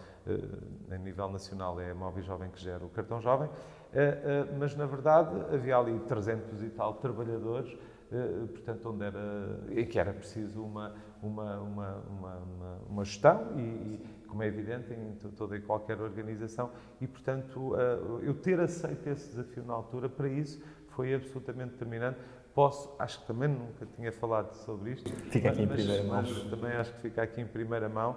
a 0.90 0.98
nível 0.98 1.28
nacional 1.30 1.80
é 1.80 1.90
a 1.90 1.94
Móvel 1.94 2.22
Jovem 2.22 2.50
que 2.50 2.60
gera 2.60 2.84
o 2.84 2.90
Cartão 2.90 3.20
Jovem. 3.20 3.48
Eh, 3.92 4.20
eh, 4.24 4.54
mas 4.58 4.76
na 4.76 4.84
verdade 4.84 5.34
havia 5.54 5.78
ali 5.78 5.98
300 6.00 6.62
e 6.62 6.68
tal 6.68 6.94
trabalhadores, 6.94 7.74
eh, 8.12 8.46
portanto, 8.48 8.90
onde 8.90 9.04
era, 9.04 9.60
em 9.70 9.86
que 9.86 9.98
era 9.98 10.12
preciso 10.12 10.62
uma, 10.62 10.94
uma, 11.22 11.60
uma, 11.60 11.94
uma, 11.96 12.78
uma 12.90 13.04
gestão 13.04 13.52
e, 13.56 13.60
e, 13.62 14.24
como 14.28 14.42
é 14.42 14.48
evidente, 14.48 14.92
em 14.92 15.14
toda 15.30 15.56
e 15.56 15.62
qualquer 15.62 15.98
organização, 15.98 16.70
e 17.00 17.06
portanto 17.06 17.74
eu 18.22 18.34
ter 18.34 18.60
aceito 18.60 19.06
esse 19.08 19.30
desafio 19.30 19.64
na 19.64 19.72
altura, 19.72 20.10
para 20.10 20.28
isso, 20.28 20.62
foi 20.88 21.14
absolutamente 21.14 21.72
determinante. 21.72 22.18
Posso, 22.56 22.90
acho 22.98 23.20
que 23.20 23.26
também 23.26 23.50
nunca 23.50 23.84
tinha 23.84 24.10
falado 24.10 24.54
sobre 24.54 24.92
isto. 24.92 25.12
Fica 25.30 25.50
aqui 25.50 25.66
mas, 25.66 25.78
em 25.78 25.84
primeira 25.84 26.02
mão. 26.04 26.22
Mas 26.22 26.44
também 26.44 26.72
acho 26.72 26.94
que 26.94 27.00
fica 27.02 27.22
aqui 27.22 27.40
em 27.42 27.46
primeira 27.46 27.86
mão. 27.86 28.16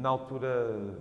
na 0.00 0.08
altura, 0.08 0.96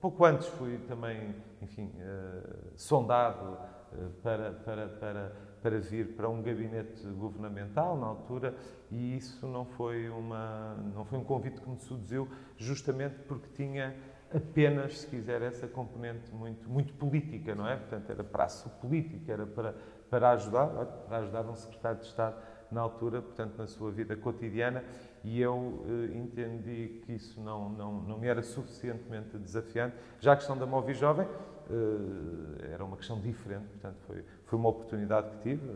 pouco 0.00 0.24
antes 0.24 0.46
fui 0.46 0.78
também 0.86 1.34
enfim, 1.60 1.90
uh, 1.96 2.70
sondado 2.76 3.58
uh, 3.92 4.10
para, 4.22 4.52
para, 4.52 4.88
para, 4.90 5.32
para 5.60 5.80
vir 5.80 6.14
para 6.14 6.28
um 6.28 6.40
gabinete 6.40 7.04
governamental 7.08 7.98
na 7.98 8.06
altura 8.06 8.54
e 8.88 9.16
isso 9.16 9.44
não 9.48 9.64
foi, 9.64 10.08
uma, 10.08 10.76
não 10.94 11.04
foi 11.04 11.18
um 11.18 11.24
convite 11.24 11.60
que 11.60 11.68
me 11.68 11.78
seduziu 11.78 12.28
justamente 12.56 13.18
porque 13.26 13.48
tinha 13.56 13.96
apenas, 14.32 15.00
se 15.00 15.06
quiser, 15.08 15.42
essa 15.42 15.66
componente 15.66 16.32
muito, 16.32 16.68
muito 16.70 16.94
política, 16.94 17.54
não 17.54 17.66
é? 17.68 17.76
Portanto, 17.76 18.10
era 18.10 18.22
para 18.22 18.44
a 18.44 18.68
política, 18.80 19.32
era 19.32 19.46
para, 19.46 19.74
para 20.10 20.30
ajudar, 20.32 20.66
para 21.08 21.18
ajudar 21.18 21.46
um 21.46 21.54
secretário 21.54 22.00
de 22.00 22.06
Estado 22.06 22.36
na 22.70 22.80
altura, 22.80 23.22
portanto, 23.22 23.56
na 23.56 23.66
sua 23.66 23.90
vida 23.90 24.16
cotidiana, 24.16 24.84
e 25.24 25.40
eu 25.40 25.84
eh, 25.86 26.16
entendi 26.16 27.00
que 27.04 27.12
isso 27.12 27.40
não, 27.40 27.68
não, 27.70 28.00
não 28.02 28.18
me 28.18 28.26
era 28.26 28.42
suficientemente 28.42 29.36
desafiante. 29.38 29.96
Já 30.20 30.32
a 30.32 30.36
questão 30.36 30.56
da 30.56 30.66
Movi 30.66 30.94
Jovem 30.94 31.26
eh, 31.70 32.72
era 32.72 32.84
uma 32.84 32.96
questão 32.96 33.20
diferente, 33.20 33.66
portanto, 33.68 33.96
foi, 34.06 34.24
foi 34.44 34.58
uma 34.58 34.68
oportunidade 34.68 35.30
que 35.30 35.38
tive, 35.38 35.68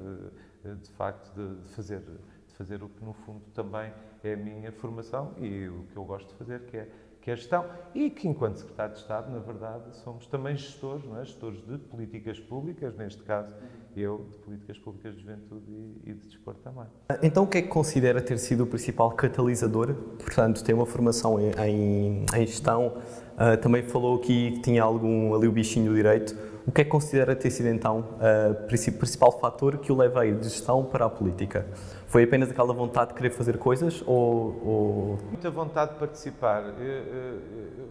eh, 0.65 0.75
de 0.75 0.91
facto, 0.91 1.33
de, 1.35 1.63
de, 1.63 1.69
fazer, 1.71 2.01
de 2.01 2.55
fazer 2.55 2.83
o 2.83 2.89
que, 2.89 3.05
no 3.05 3.13
fundo, 3.13 3.43
também 3.55 3.93
é 4.23 4.35
a 4.35 4.37
minha 4.37 4.73
formação 4.73 5.33
e 5.39 5.69
o 5.69 5.85
que 5.93 5.97
eu 5.97 6.05
gosto 6.05 6.29
de 6.29 6.35
fazer, 6.35 6.61
que 6.63 6.77
é 6.77 6.89
que 7.25 7.31
é 7.31 7.33
a 7.33 7.37
gestão, 7.37 7.65
e 7.95 8.11
que, 8.11 8.29
enquanto 8.29 8.59
Secretário 8.59 8.93
de 8.93 9.01
Estado, 9.01 9.33
na 9.33 9.39
verdade, 9.39 9.97
somos 10.05 10.27
também 10.27 10.55
gestores, 10.55 11.03
não 11.07 11.19
é? 11.19 11.25
gestores 11.25 11.59
de 11.67 11.79
políticas 11.79 12.39
públicas, 12.39 12.95
neste 12.97 13.23
caso, 13.23 13.57
eu 13.97 14.27
de 14.31 14.37
políticas 14.41 14.77
públicas 14.77 15.15
de 15.15 15.23
juventude 15.23 15.65
e, 16.05 16.13
de 16.13 16.27
desporto 16.29 16.61
também. 16.61 16.85
Então, 17.23 17.45
o 17.45 17.47
que 17.47 17.57
é 17.57 17.63
que 17.63 17.69
considera 17.69 18.21
ter 18.21 18.39
sido 18.39 18.65
o 18.65 18.67
principal 18.67 19.11
catalisador? 19.13 19.95
Portanto, 20.19 20.63
tem 20.63 20.75
uma 20.75 20.85
formação 20.85 21.41
em, 21.41 21.51
em, 21.67 22.27
em 22.27 22.47
gestão, 22.47 22.89
uh, 22.89 23.57
também 23.59 23.83
falou 23.83 24.17
aqui 24.17 24.51
que 24.53 24.61
tinha 24.61 24.83
algum 24.83 25.35
ali 25.35 25.49
o 25.49 25.53
bichinho 25.53 25.95
direito. 25.95 26.37
O 26.67 26.73
que 26.73 26.81
é 26.81 26.85
que 26.85 26.91
considera 26.91 27.37
ter 27.37 27.51
sido 27.51 27.69
então 27.69 28.17
o 28.51 28.67
principal 28.67 29.39
fator 29.39 29.79
que 29.79 29.93
o 29.93 29.97
leva 29.97 30.23
a 30.23 30.27
ir 30.27 30.37
de 30.39 30.45
gestão 30.45 30.85
para 30.85 31.05
a 31.05 31.11
política? 31.11 31.67
Foi 32.07 32.23
apenas 32.23 32.51
aquela 32.51 32.73
vontade 32.73 33.11
de 33.11 33.17
querer 33.17 33.31
fazer 33.31 33.59
coisas 33.59 34.01
ou. 34.07 34.63
ou... 34.65 35.19
Muita 35.31 35.51
vontade 35.51 35.93
de 35.93 35.99
participar. 35.99 36.63
Eu, 36.79 36.85
eu, 36.85 37.41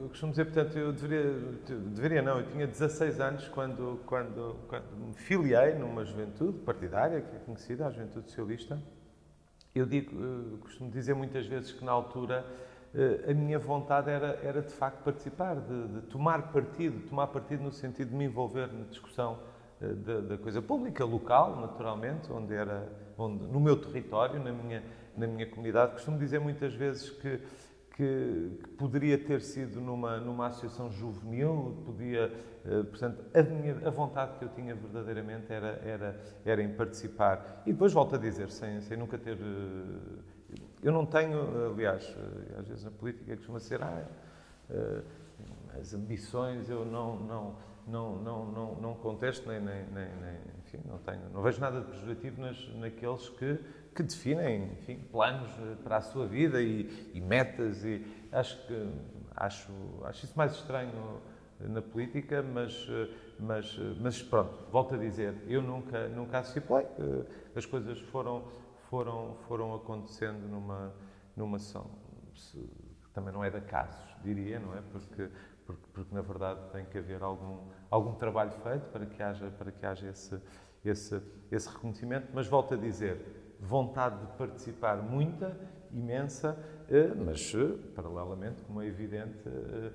eu, 0.02 0.10
costumo 0.10 0.32
dizer, 0.32 0.46
portanto, 0.46 0.78
eu 0.78 0.92
deveria, 0.92 1.24
deveria 1.94 2.22
não, 2.22 2.40
eu 2.40 2.48
tinha 2.48 2.66
16 2.66 3.20
anos 3.20 3.48
quando, 3.50 4.00
quando, 4.06 4.56
quando 4.68 4.86
me 5.08 5.14
filiei 5.14 5.76
numa 5.76 6.04
juventude 6.06 6.58
partidária, 6.60 7.22
que 7.22 7.36
é 7.36 7.40
conhecida, 7.40 7.86
a 7.86 7.92
Juventude 7.92 8.30
Socialista. 8.30 8.82
Eu 9.76 9.86
digo, 9.86 10.16
eu 10.20 10.58
costumo 10.60 10.90
dizer 10.90 11.14
muitas 11.14 11.46
vezes 11.46 11.72
que 11.72 11.84
na 11.84 11.92
altura 11.92 12.46
eh, 12.46 12.73
a 13.28 13.34
minha 13.34 13.58
vontade 13.58 14.12
era, 14.12 14.40
era 14.44 14.62
de 14.62 14.72
facto 14.72 15.04
participar, 15.04 15.56
de, 15.56 15.88
de, 15.88 16.02
tomar 16.08 16.52
partido, 16.52 17.08
tomar 17.10 17.28
partido 17.28 17.64
no 17.64 17.72
sentido 17.72 18.10
de 18.10 18.16
me 18.16 18.26
envolver 18.26 18.72
na 18.72 18.86
discussão 18.86 19.40
eh, 19.82 19.88
da, 19.88 20.22
da 20.22 20.38
coisa 20.38 20.62
pública, 20.62 21.04
local, 21.04 21.60
naturalmente, 21.60 22.32
onde 22.32 22.54
era, 22.54 22.88
onde, 23.18 23.48
no 23.48 23.60
meu 23.60 23.78
território, 23.78 24.40
na 24.44 24.52
minha, 24.52 24.84
na 25.18 25.26
minha 25.26 25.50
comunidade. 25.50 25.94
Costumo 25.94 26.20
dizer 26.20 26.40
muitas 26.40 26.76
vezes 26.76 27.10
que 27.10 27.40
que, 27.94 28.58
que, 28.64 28.70
poderia 28.72 29.18
ter 29.18 29.42
sido 29.42 29.80
numa, 29.80 30.18
numa 30.20 30.48
associação 30.48 30.92
juvenil, 30.92 31.78
podia, 31.86 32.32
uh, 32.66 32.84
portanto, 32.86 33.24
a, 33.34 33.44
minha, 33.44 33.88
a 33.88 33.90
vontade 33.90 34.38
que 34.38 34.46
eu 34.46 34.50
tinha 34.50 34.76
verdadeiramente 34.76 35.52
era, 35.52 35.80
era, 35.86 36.20
era 36.44 36.62
em 36.62 36.74
participar. 36.74 37.64
E 37.66 37.72
depois 37.72 37.94
volto 37.94 38.16
a 38.16 38.18
dizer, 38.18 38.50
sem, 38.50 38.82
sem 38.82 38.98
nunca 38.98 39.18
ter. 39.18 39.38
Uh, 39.38 40.20
eu 40.82 40.92
não 40.92 41.06
tenho, 41.06 41.72
aliás, 41.72 42.08
uh, 42.10 42.60
às 42.60 42.68
vezes 42.68 42.84
na 42.84 42.92
política 42.92 43.36
costuma 43.38 43.60
ser, 43.60 43.82
ah, 43.82 44.06
as 45.80 45.94
ambições 45.94 46.70
eu 46.70 46.86
não, 46.86 47.16
não, 47.20 47.56
não, 47.88 48.16
não, 48.18 48.52
não, 48.52 48.76
não 48.76 48.94
contesto, 48.96 49.48
nem, 49.48 49.60
nem, 49.60 49.86
nem, 49.88 50.08
nem, 50.16 50.38
enfim, 50.60 50.80
não, 50.86 50.98
tenho, 51.00 51.30
não 51.34 51.42
vejo 51.42 51.60
nada 51.60 51.82
de 51.82 51.88
pejorativo 51.88 52.42
nas, 52.42 52.76
naqueles 52.76 53.30
que 53.30 53.60
que 53.94 54.04
definem 54.04 54.72
enfim, 54.74 55.00
planos 55.12 55.52
eh, 55.60 55.76
para 55.84 55.98
a 55.98 56.02
sua 56.02 56.26
vida 56.26 56.62
e, 56.62 57.12
e, 57.14 57.22
metas 57.22 57.84
e 57.84 58.06
acho 58.32 58.66
que 58.68 58.90
acho 59.36 59.72
acho 60.04 60.26
isso 60.26 60.38
mais 60.38 60.54
estranho 60.54 61.22
na 61.60 61.82
política 61.82 62.42
mas 62.42 62.88
eh, 62.90 63.10
mas 63.40 63.80
mas 64.00 64.22
pronto 64.22 64.68
volto 64.72 64.96
a 64.96 64.98
dizer 64.98 65.36
eu 65.48 65.62
nunca 65.62 66.08
nunca 66.10 66.40
assistipei 66.40 66.86
as 67.56 67.66
coisas 67.66 68.00
foram 68.00 68.44
foram 68.90 69.36
foram 69.48 69.74
acontecendo 69.76 70.48
numa 70.48 70.94
numa 71.36 71.60
são 71.60 71.90
também 73.14 73.34
não 73.34 73.44
é 73.44 73.50
de 73.50 73.58
acasos 73.58 74.14
diria 74.24 74.60
não 74.60 74.76
é? 74.76 74.82
Porque 74.92 75.30
porque, 75.66 75.84
porque 75.94 76.16
na 76.16 76.22
verdade 76.22 76.60
tem 76.72 76.86
que 76.86 76.98
haver 76.98 77.22
algum 77.22 77.60
algum 77.90 78.14
trabalho 78.16 78.52
feito 78.52 78.86
para 78.92 79.06
que 79.06 79.22
haja 79.22 79.50
para 79.52 79.72
que 79.72 79.86
haja 79.86 80.10
esse 80.10 80.42
esse 80.84 81.22
esse 81.52 81.70
reconhecimento 81.70 82.28
mas 82.34 82.48
volto 82.48 82.74
a 82.74 82.78
dizer 82.78 83.43
vontade 83.64 84.20
de 84.20 84.38
participar 84.38 84.98
muita, 85.02 85.58
imensa, 85.92 86.58
eh, 86.90 87.14
mas 87.16 87.54
eh, 87.56 87.78
paralelamente, 87.96 88.62
como 88.64 88.82
é 88.82 88.88
evidente, 88.88 89.38
eh, 89.48 89.92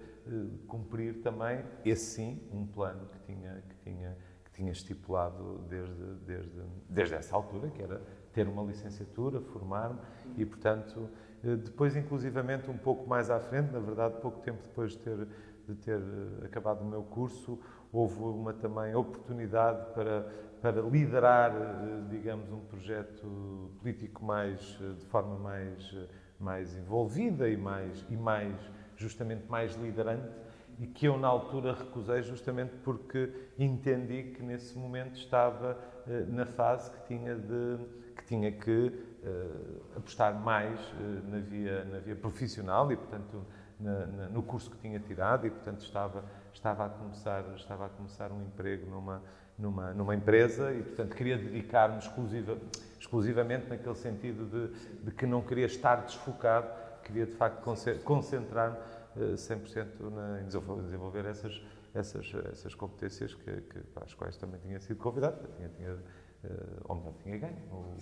cumprir 0.66 1.20
também 1.22 1.64
esse 1.84 2.16
sim 2.16 2.42
um 2.52 2.66
plano 2.66 3.06
que 3.06 3.18
tinha 3.20 3.62
que 3.68 3.76
tinha 3.76 4.16
que 4.44 4.52
tinha 4.52 4.72
estipulado 4.72 5.58
desde 5.68 6.04
desde 6.26 6.62
desde 6.88 7.14
essa 7.14 7.34
altura, 7.34 7.68
que 7.70 7.82
era 7.82 8.00
ter 8.32 8.46
uma 8.48 8.62
licenciatura, 8.62 9.40
formar-me 9.40 9.98
e, 10.36 10.44
portanto, 10.44 11.08
depois 11.42 11.96
inclusivamente 11.96 12.70
um 12.70 12.76
pouco 12.76 13.08
mais 13.08 13.30
à 13.30 13.40
frente, 13.40 13.72
na 13.72 13.80
verdade, 13.80 14.20
pouco 14.20 14.40
tempo 14.40 14.62
depois 14.62 14.92
de 14.92 14.98
ter 14.98 15.28
de 15.68 15.74
ter 15.74 16.00
acabado 16.44 16.80
o 16.80 16.84
meu 16.84 17.02
curso, 17.02 17.58
houve 17.92 18.20
uma 18.22 18.54
também 18.54 18.94
oportunidade 18.94 19.92
para 19.92 20.26
para 20.60 20.80
liderar, 20.82 21.52
eh, 21.52 22.02
digamos, 22.10 22.50
um 22.52 22.60
projeto 22.60 23.70
político 23.78 24.24
mais 24.24 24.78
eh, 24.80 24.94
de 24.94 25.04
forma 25.06 25.38
mais 25.38 25.94
eh, 25.94 26.06
mais 26.40 26.76
envolvida 26.76 27.48
e 27.48 27.56
mais 27.56 28.04
e 28.08 28.16
mais 28.16 28.54
justamente 28.96 29.44
mais 29.48 29.74
liderante 29.76 30.28
e 30.78 30.86
que 30.86 31.06
eu 31.06 31.18
na 31.18 31.26
altura 31.26 31.72
recusei 31.72 32.22
justamente 32.22 32.76
porque 32.84 33.32
entendi 33.58 34.34
que 34.34 34.42
nesse 34.42 34.78
momento 34.78 35.16
estava 35.16 35.76
na 36.28 36.46
fase 36.46 36.92
que 36.92 37.06
tinha 37.08 37.34
de 37.34 37.78
que 38.16 38.24
tinha 38.24 38.52
que 38.52 38.92
apostar 39.96 40.32
mais 40.40 40.78
na 41.28 41.40
via 41.40 41.84
na 41.86 41.98
via 41.98 42.14
profissional 42.14 42.92
e 42.92 42.96
portanto 42.96 43.44
na, 43.80 44.06
na, 44.06 44.28
no 44.28 44.42
curso 44.44 44.70
que 44.70 44.76
tinha 44.78 45.00
tirado 45.00 45.44
e 45.44 45.50
portanto 45.50 45.80
estava 45.80 46.24
estava 46.52 46.86
a 46.86 46.88
começar 46.88 47.44
estava 47.56 47.86
a 47.86 47.88
começar 47.88 48.30
um 48.30 48.42
emprego 48.42 48.88
numa 48.88 49.20
numa, 49.58 49.92
numa 49.92 50.14
empresa 50.14 50.72
e, 50.72 50.82
portanto, 50.82 51.16
queria 51.16 51.36
dedicar-me 51.36 51.98
exclusiva, 51.98 52.56
exclusivamente 52.98 53.68
naquele 53.68 53.94
sentido 53.96 54.46
de, 54.46 55.04
de, 55.04 55.10
que 55.10 55.26
não 55.26 55.42
queria 55.42 55.66
estar 55.66 55.96
desfocado, 55.96 56.68
queria, 57.02 57.26
de 57.26 57.32
facto, 57.32 57.62
concentrar-me 58.04 58.76
100% 59.16 59.76
eh, 59.76 60.10
na, 60.10 60.40
em 60.40 60.44
desenvolver 60.44 61.24
essas, 61.24 61.60
essas, 61.92 62.32
essas 62.52 62.74
competências 62.74 63.34
que, 63.34 63.60
que, 63.62 63.80
para 63.80 64.04
as 64.04 64.14
quais 64.14 64.36
também 64.36 64.60
tinha 64.60 64.78
sido 64.78 64.98
convidado, 64.98 65.36
tinha, 65.56 65.68
tinha, 65.70 65.98
eh, 66.44 66.48
ou 66.84 66.94
melhor, 66.94 67.14
tinha 67.22 67.38
ganho 67.38 67.96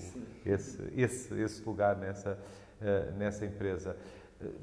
esse, 0.45 0.93
esse, 0.95 1.41
esse 1.41 1.65
lugar 1.65 1.97
nessa, 1.97 2.39
eh, 2.83 3.13
nessa 3.17 3.47
empresa. 3.47 3.97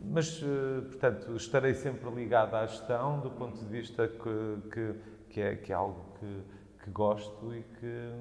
Mas, 0.06 0.40
portanto, 0.92 1.36
estarei 1.36 1.74
sempre 1.74 2.08
ligado 2.12 2.54
à 2.54 2.64
gestão 2.68 3.20
do 3.22 3.32
ponto 3.32 3.58
de 3.58 3.66
vista 3.66 4.08
que, 4.08 4.70
que, 4.70 4.96
que, 5.32 5.42
é, 5.42 5.56
que 5.56 5.72
é 5.72 5.76
algo 5.76 6.14
que, 6.20 6.44
que 6.84 6.92
gosto 6.92 7.56
e 7.56 7.64
que 7.64 8.12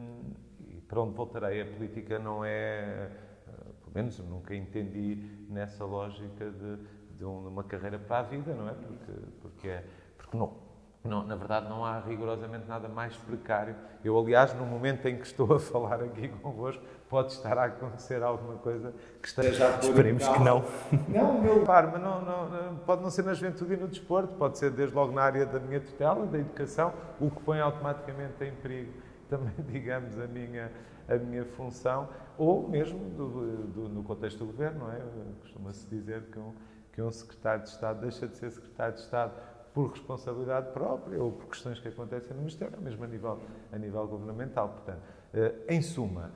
e 0.68 0.80
para 0.82 1.00
onde 1.00 1.14
voltarei. 1.14 1.60
A 1.60 1.66
política 1.66 2.18
não 2.18 2.44
é, 2.44 3.10
eh, 3.48 3.52
pelo 3.80 3.92
menos 3.94 4.18
nunca 4.20 4.54
entendi 4.54 5.46
nessa 5.48 5.84
lógica 5.84 6.50
de, 6.50 6.78
de 7.18 7.24
uma 7.24 7.64
carreira 7.64 7.98
para 7.98 8.20
a 8.20 8.22
vida, 8.22 8.54
não 8.54 8.68
é? 8.68 8.72
Porque, 8.72 9.12
porque, 9.40 9.68
é, 9.68 9.84
porque 10.16 10.36
não, 10.36 10.56
não, 11.04 11.26
na 11.26 11.34
verdade, 11.34 11.68
não 11.68 11.84
há 11.84 11.98
rigorosamente 11.98 12.66
nada 12.68 12.88
mais 12.88 13.16
precário. 13.16 13.74
Eu, 14.04 14.18
aliás, 14.18 14.54
no 14.54 14.64
momento 14.64 15.06
em 15.06 15.16
que 15.16 15.26
estou 15.26 15.52
a 15.52 15.58
falar 15.60 16.00
aqui 16.00 16.28
convosco, 16.28 16.82
pode 17.12 17.32
estar 17.32 17.58
a 17.58 17.66
acontecer 17.66 18.22
alguma 18.22 18.54
coisa 18.54 18.94
que 19.20 19.28
esteja 19.28 19.78
Esperemos 19.82 20.26
que 20.26 20.38
não. 20.42 20.64
Não, 21.08 21.42
meu 21.42 21.62
par, 21.62 21.92
mas 21.92 22.00
não, 22.00 22.22
não, 22.22 22.76
pode 22.86 23.02
não 23.02 23.10
ser 23.10 23.22
na 23.22 23.34
juventude 23.34 23.74
e 23.74 23.76
no 23.76 23.86
desporto, 23.86 24.32
pode 24.36 24.56
ser 24.56 24.70
desde 24.70 24.94
logo 24.94 25.12
na 25.12 25.20
área 25.20 25.44
da 25.44 25.60
minha 25.60 25.78
tutela, 25.78 26.24
da 26.24 26.38
educação, 26.38 26.94
o 27.20 27.30
que 27.30 27.42
põe 27.42 27.60
automaticamente 27.60 28.42
em 28.42 28.52
perigo 28.52 28.94
também, 29.28 29.52
digamos, 29.68 30.18
a 30.18 30.26
minha, 30.26 30.72
a 31.06 31.16
minha 31.16 31.44
função, 31.44 32.08
ou 32.38 32.66
mesmo 32.66 32.98
do, 33.10 33.66
do, 33.66 33.88
no 33.90 34.02
contexto 34.02 34.38
do 34.38 34.46
governo, 34.46 34.86
não 34.86 34.92
é? 34.92 35.02
Costuma-se 35.42 35.86
dizer 35.88 36.22
que 36.32 36.38
um, 36.38 36.54
que 36.94 37.02
um 37.02 37.12
secretário 37.12 37.62
de 37.64 37.68
Estado 37.68 38.00
deixa 38.00 38.26
de 38.26 38.38
ser 38.38 38.50
secretário 38.50 38.94
de 38.94 39.00
Estado 39.00 39.32
por 39.74 39.90
responsabilidade 39.90 40.72
própria 40.72 41.22
ou 41.22 41.32
por 41.32 41.48
questões 41.48 41.78
que 41.78 41.88
acontecem 41.88 42.30
no 42.30 42.38
Ministério, 42.38 42.80
mesmo 42.80 43.04
a 43.04 43.06
nível, 43.06 43.38
a 43.70 43.76
nível 43.76 44.06
governamental. 44.06 44.70
Portanto, 44.70 45.02
eh, 45.34 45.54
em 45.68 45.82
suma, 45.82 46.30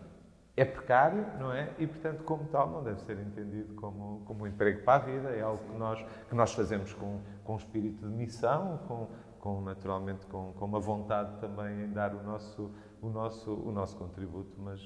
é 0.56 0.64
precário, 0.64 1.24
não 1.38 1.52
é? 1.52 1.68
E, 1.78 1.86
portanto, 1.86 2.22
como 2.24 2.44
tal, 2.44 2.70
não 2.70 2.82
deve 2.82 3.00
ser 3.02 3.18
entendido 3.18 3.74
como, 3.74 4.22
como 4.24 4.44
um 4.44 4.46
emprego 4.46 4.82
para 4.82 4.94
a 4.94 5.06
vida, 5.06 5.28
é 5.28 5.42
algo 5.42 5.62
que 5.70 5.78
nós, 5.78 6.04
que 6.28 6.34
nós 6.34 6.52
fazemos 6.54 6.94
com, 6.94 7.20
com 7.44 7.56
espírito 7.56 8.06
de 8.06 8.14
missão, 8.14 8.80
com, 8.88 9.06
com 9.38 9.60
naturalmente 9.60 10.24
com, 10.26 10.54
com 10.54 10.64
uma 10.64 10.80
vontade 10.80 11.38
também 11.40 11.84
em 11.84 11.92
dar 11.92 12.14
o 12.14 12.22
nosso, 12.22 12.70
o 13.02 13.08
nosso, 13.10 13.52
o 13.52 13.70
nosso 13.70 13.96
contributo, 13.96 14.50
mas, 14.58 14.80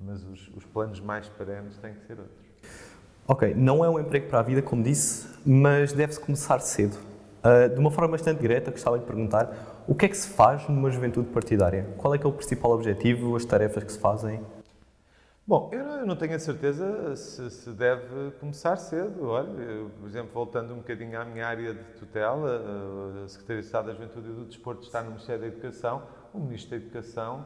mas 0.00 0.24
os, 0.24 0.48
os 0.56 0.64
planos 0.64 0.98
mais 1.00 1.28
perenes 1.28 1.76
têm 1.76 1.92
que 1.94 2.06
ser 2.06 2.18
outros. 2.18 2.52
Ok, 3.28 3.54
não 3.54 3.84
é 3.84 3.90
um 3.90 4.00
emprego 4.00 4.28
para 4.28 4.40
a 4.40 4.42
vida, 4.42 4.62
como 4.62 4.82
disse, 4.82 5.28
mas 5.44 5.92
deve-se 5.92 6.18
começar 6.18 6.58
cedo. 6.60 6.96
Uh, 7.44 7.68
de 7.72 7.78
uma 7.78 7.90
forma 7.90 8.12
bastante 8.12 8.40
direta, 8.40 8.70
gostava 8.70 8.98
de 8.98 9.04
perguntar 9.04 9.82
o 9.86 9.94
que 9.94 10.06
é 10.06 10.08
que 10.08 10.16
se 10.16 10.28
faz 10.28 10.68
numa 10.68 10.90
juventude 10.90 11.28
partidária? 11.28 11.88
Qual 11.98 12.14
é 12.14 12.18
que 12.18 12.24
é 12.24 12.28
o 12.28 12.32
principal 12.32 12.70
objetivo, 12.70 13.36
as 13.36 13.44
tarefas 13.44 13.84
que 13.84 13.92
se 13.92 13.98
fazem? 13.98 14.40
Bom, 15.44 15.70
eu 15.72 16.06
não 16.06 16.14
tenho 16.14 16.36
a 16.36 16.38
certeza 16.38 17.16
se, 17.16 17.50
se 17.50 17.70
deve 17.72 18.30
começar 18.38 18.76
cedo. 18.76 19.26
Olha, 19.26 19.60
eu, 19.60 19.90
por 19.98 20.08
exemplo, 20.08 20.30
voltando 20.32 20.72
um 20.72 20.76
bocadinho 20.76 21.20
à 21.20 21.24
minha 21.24 21.44
área 21.44 21.74
de 21.74 21.82
tutela, 21.94 23.24
a 23.24 23.28
Secretaria 23.28 23.60
de 23.60 23.66
Estado 23.66 23.86
da 23.86 23.92
Juventude 23.92 24.30
e 24.30 24.32
do 24.32 24.44
Desporto 24.44 24.86
está 24.86 25.02
no 25.02 25.10
Ministério 25.10 25.40
da 25.40 25.48
Educação. 25.48 26.06
O 26.32 26.38
Ministro 26.38 26.70
da 26.70 26.76
Educação, 26.76 27.44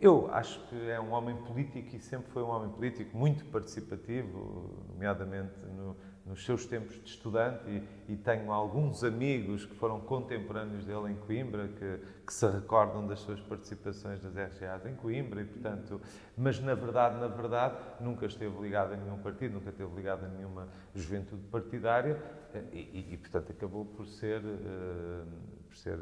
eu 0.00 0.32
acho 0.32 0.60
que 0.68 0.88
é 0.88 1.00
um 1.00 1.10
homem 1.10 1.36
político 1.38 1.96
e 1.96 1.98
sempre 1.98 2.30
foi 2.30 2.42
um 2.42 2.50
homem 2.50 2.70
político 2.70 3.16
muito 3.16 3.44
participativo, 3.46 4.86
nomeadamente 4.92 5.58
no, 5.76 5.96
nos 6.26 6.44
seus 6.44 6.64
tempos 6.64 6.96
de 7.02 7.10
estudante 7.10 7.62
e, 7.68 8.12
e, 8.12 8.16
tenho 8.16 8.50
alguns 8.50 9.04
amigos 9.04 9.66
que 9.66 9.74
foram 9.74 10.00
contemporâneos 10.00 10.84
dele 10.84 11.12
em 11.12 11.16
Coimbra 11.16 11.68
que, 11.68 12.00
que, 12.26 12.32
se 12.32 12.46
recordam 12.46 13.06
das 13.06 13.20
suas 13.20 13.40
participações 13.40 14.22
nas 14.22 14.34
RGAs 14.34 14.86
em 14.86 14.94
Coimbra 14.94 15.42
e 15.42 15.44
portanto 15.44 16.00
mas 16.36 16.58
na 16.60 16.74
verdade 16.74 17.20
na 17.20 17.28
verdade 17.28 17.76
nunca 18.00 18.24
esteve 18.24 18.58
ligado 18.60 18.94
a 18.94 18.96
nenhum 18.96 19.18
partido 19.18 19.54
nunca 19.54 19.68
esteve 19.68 19.94
ligado 19.94 20.24
a 20.24 20.28
nenhuma 20.28 20.68
juventude 20.94 21.42
partidária 21.50 22.18
eh, 22.54 22.62
e, 22.72 22.78
e, 22.78 23.14
e 23.14 23.16
portanto 23.18 23.52
acabou 23.52 23.84
por 23.84 24.06
ser 24.06 24.40
uh, 24.40 25.26
por 25.68 25.76
ser 25.76 25.98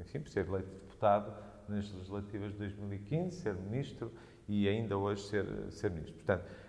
enfim 0.00 0.20
por 0.20 0.30
ser 0.30 0.46
eleito 0.46 0.70
deputado 0.70 1.34
nas 1.68 1.92
legislativas 1.92 2.52
de 2.52 2.58
2015 2.58 3.42
ser 3.42 3.54
ministro 3.54 4.10
e 4.48 4.68
ainda 4.68 4.96
hoje 4.96 5.22
ser 5.22 5.44
ser 5.70 5.90
ministro. 5.90 6.14
Portanto 6.14 6.44
eh, 6.44 6.65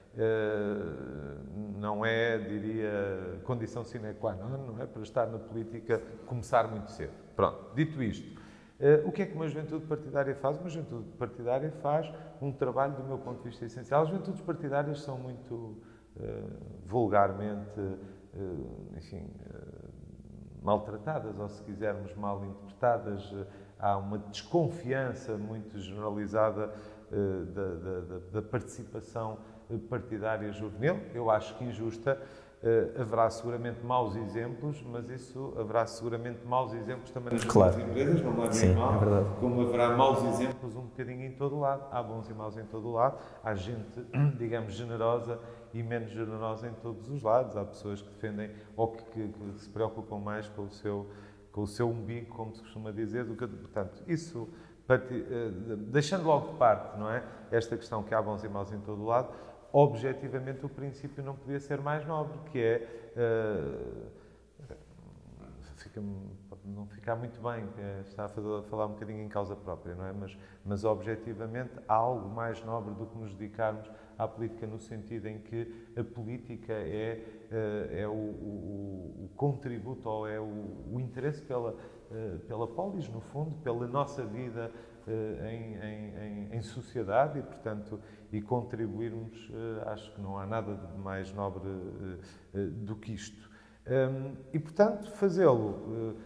não 1.77 2.03
é, 2.03 2.37
diria, 2.39 3.39
condição 3.43 3.83
sine 3.83 4.13
qua 4.15 4.33
non, 4.33 4.57
não 4.57 4.81
é? 4.81 4.85
Para 4.85 5.03
estar 5.03 5.27
na 5.27 5.37
política, 5.37 6.01
começar 6.25 6.67
muito 6.67 6.91
cedo. 6.91 7.13
Pronto, 7.35 7.75
dito 7.75 8.01
isto, 8.01 8.39
eh, 8.79 9.03
o 9.05 9.11
que 9.11 9.21
é 9.21 9.25
que 9.27 9.35
uma 9.35 9.47
juventude 9.47 9.85
partidária 9.85 10.35
faz? 10.35 10.57
Uma 10.57 10.69
juventude 10.69 11.09
partidária 11.17 11.71
faz 11.83 12.11
um 12.41 12.51
trabalho, 12.51 12.95
do 12.95 13.03
meu 13.03 13.19
ponto 13.19 13.43
de 13.43 13.49
vista, 13.49 13.65
essencial. 13.65 14.03
As 14.03 14.09
juventudes 14.09 14.41
partidárias 14.41 15.01
são 15.01 15.17
muito 15.19 15.77
eh, 16.19 16.43
vulgarmente, 16.85 17.79
enfim, 18.95 19.31
maltratadas, 20.61 21.39
ou 21.39 21.49
se 21.49 21.63
quisermos, 21.63 22.13
mal 22.15 22.43
interpretadas. 22.45 23.33
Há 23.79 23.97
uma 23.97 24.19
desconfiança 24.19 25.37
muito 25.37 25.79
generalizada 25.79 26.71
da, 27.09 28.01
da, 28.01 28.19
da 28.33 28.41
participação 28.43 29.39
partidária 29.89 30.51
juvenil. 30.51 30.99
Eu 31.13 31.29
acho 31.29 31.55
que 31.57 31.63
injusta. 31.63 32.21
Uh, 32.57 32.99
haverá 32.99 33.29
seguramente 33.29 33.85
maus 33.85 34.15
exemplos, 34.15 34.81
mas 34.81 35.07
isso 35.11 35.53
haverá 35.59 35.85
seguramente 35.85 36.39
maus 36.43 36.73
exemplos 36.73 37.11
também 37.11 37.33
nas 37.33 37.43
claro. 37.43 37.79
empresas, 37.79 38.19
não 38.23 38.31
levem 38.31 38.51
Sim, 38.51 38.73
mal, 38.73 38.95
é 38.95 38.97
verdade. 38.97 39.27
como 39.39 39.61
haverá 39.61 39.95
maus 39.95 40.23
exemplos 40.23 40.75
um 40.75 40.81
bocadinho 40.81 41.23
em 41.23 41.33
todo 41.33 41.55
o 41.55 41.59
lado. 41.59 41.85
Há 41.91 42.01
bons 42.01 42.27
e 42.27 42.33
maus 42.33 42.57
em 42.57 42.65
todo 42.65 42.87
o 42.87 42.93
lado, 42.93 43.19
há 43.43 43.53
gente, 43.53 44.03
digamos, 44.39 44.73
generosa 44.73 45.39
e 45.71 45.83
menos 45.83 46.09
generosa 46.09 46.67
em 46.67 46.73
todos 46.81 47.07
os 47.09 47.21
lados. 47.21 47.55
Há 47.55 47.63
pessoas 47.63 48.01
que 48.01 48.09
defendem 48.09 48.49
ou 48.75 48.87
que, 48.87 49.03
que, 49.03 49.27
que 49.27 49.61
se 49.61 49.69
preocupam 49.69 50.17
mais 50.17 50.47
com 50.49 50.63
o 50.63 50.71
seu 50.71 51.07
com 51.51 51.63
o 51.63 51.67
seu 51.67 51.89
umbigo, 51.89 52.35
como 52.35 52.53
se 52.53 52.61
costuma 52.61 52.91
dizer, 52.91 53.25
do 53.25 53.35
que, 53.35 53.47
portanto, 53.47 54.03
isso 54.07 54.47
eh, 54.89 55.51
deixando 55.89 56.25
logo 56.25 56.51
de 56.51 56.57
parte, 56.57 56.97
não 56.97 57.09
é, 57.09 57.21
esta 57.51 57.75
questão 57.75 58.03
que 58.03 58.15
há 58.15 58.21
bons 58.21 58.41
e 58.43 58.47
maus 58.47 58.71
em 58.71 58.79
todo 58.79 59.01
o 59.01 59.05
lado, 59.05 59.29
objetivamente 59.71 60.65
o 60.65 60.69
princípio 60.69 61.23
não 61.23 61.35
podia 61.35 61.59
ser 61.59 61.81
mais 61.81 62.05
nobre, 62.05 62.37
que 62.51 62.59
é 62.59 63.11
uh, 63.15 64.07
fica, 65.75 66.01
não 66.65 66.85
ficar 66.87 67.15
muito 67.15 67.41
bem, 67.41 67.67
é, 67.77 68.01
está 68.01 68.25
a, 68.25 68.29
falar 68.29 68.87
um 68.87 68.93
bocadinho 68.93 69.23
em 69.23 69.29
causa 69.29 69.55
própria, 69.55 69.95
não 69.95 70.05
é? 70.05 70.11
Mas, 70.11 70.37
mas 70.65 70.83
objetivamente 70.83 71.71
há 71.87 71.93
algo 71.93 72.29
mais 72.29 72.63
nobre 72.63 72.93
do 72.93 73.05
que 73.05 73.17
nos 73.17 73.33
dedicarmos 73.33 73.89
à 74.17 74.27
política 74.27 74.67
no 74.67 74.79
sentido 74.79 75.27
em 75.27 75.39
que 75.39 75.91
a 75.95 76.03
política 76.03 76.73
é, 76.73 77.23
eh, 77.51 78.01
é 78.01 78.07
o, 78.07 78.11
o, 78.11 79.25
o 79.25 79.29
contributo 79.35 80.09
ou 80.09 80.27
é 80.27 80.39
o, 80.39 80.43
o 80.91 80.99
interesse 80.99 81.41
pela, 81.41 81.75
eh, 82.11 82.37
pela 82.47 82.67
polis, 82.67 83.07
no 83.09 83.21
fundo, 83.21 83.55
pela 83.57 83.87
nossa 83.87 84.25
vida 84.25 84.71
eh, 84.71 84.96
em, 85.49 85.75
em, 85.75 86.55
em, 86.55 86.61
sociedade 86.61 87.39
e, 87.39 87.41
portanto, 87.41 87.99
e 88.31 88.41
contribuirmos, 88.41 89.49
acho 89.87 90.13
que 90.13 90.21
não 90.21 90.37
há 90.37 90.45
nada 90.45 90.75
de 90.75 90.97
mais 90.99 91.33
nobre 91.33 91.69
do 92.83 92.95
que 92.95 93.13
isto. 93.13 93.49
Hum, 93.87 94.35
e, 94.53 94.59
portanto, 94.59 95.09
fazê-lo 95.11 96.17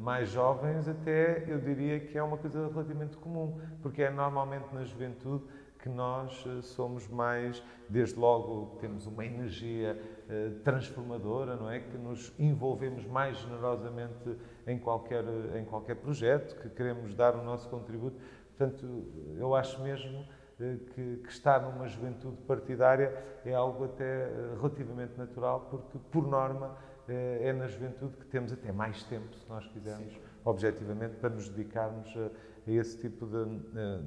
mais 0.00 0.30
jovens, 0.30 0.88
até 0.88 1.44
eu 1.48 1.58
diria 1.58 2.00
que 2.00 2.16
é 2.16 2.22
uma 2.22 2.36
coisa 2.36 2.68
relativamente 2.68 3.16
comum, 3.16 3.60
porque 3.82 4.02
é 4.02 4.10
normalmente 4.10 4.74
na 4.74 4.84
juventude 4.84 5.44
que 5.86 5.88
nós 5.88 6.44
eh, 6.48 6.62
somos 6.62 7.06
mais, 7.06 7.62
desde 7.88 8.18
logo, 8.18 8.76
temos 8.80 9.06
uma 9.06 9.24
energia 9.24 9.96
eh, 10.28 10.50
transformadora, 10.64 11.54
não 11.54 11.70
é? 11.70 11.78
Que 11.78 11.96
nos 11.96 12.32
envolvemos 12.40 13.06
mais 13.06 13.36
generosamente 13.38 14.36
em 14.66 14.78
qualquer, 14.78 15.24
em 15.56 15.64
qualquer 15.64 15.96
projeto, 15.96 16.60
que 16.60 16.68
queremos 16.70 17.14
dar 17.14 17.36
o 17.36 17.44
nosso 17.44 17.68
contributo. 17.68 18.18
Portanto, 18.56 19.06
eu 19.36 19.54
acho 19.54 19.80
mesmo 19.82 20.26
eh, 20.58 20.76
que, 20.94 21.16
que, 21.18 21.28
estar 21.28 21.60
numa 21.60 21.86
juventude 21.86 22.36
partidária 22.42 23.12
é 23.44 23.54
algo 23.54 23.84
até 23.84 24.28
relativamente 24.56 25.16
natural, 25.16 25.68
porque, 25.70 25.98
por 26.10 26.26
norma, 26.26 26.76
é 27.08 27.52
na 27.52 27.68
juventude 27.68 28.16
que 28.16 28.26
temos 28.26 28.52
até 28.52 28.72
mais 28.72 29.04
tempo, 29.04 29.32
se 29.36 29.48
nós 29.48 29.64
quisermos, 29.68 30.12
Sim. 30.12 30.20
objetivamente, 30.44 31.14
para 31.16 31.30
nos 31.30 31.48
dedicarmos 31.48 32.12
a, 32.16 32.30
a 32.68 32.72
esse 32.72 32.98
tipo 32.98 33.26
de, 33.26 33.44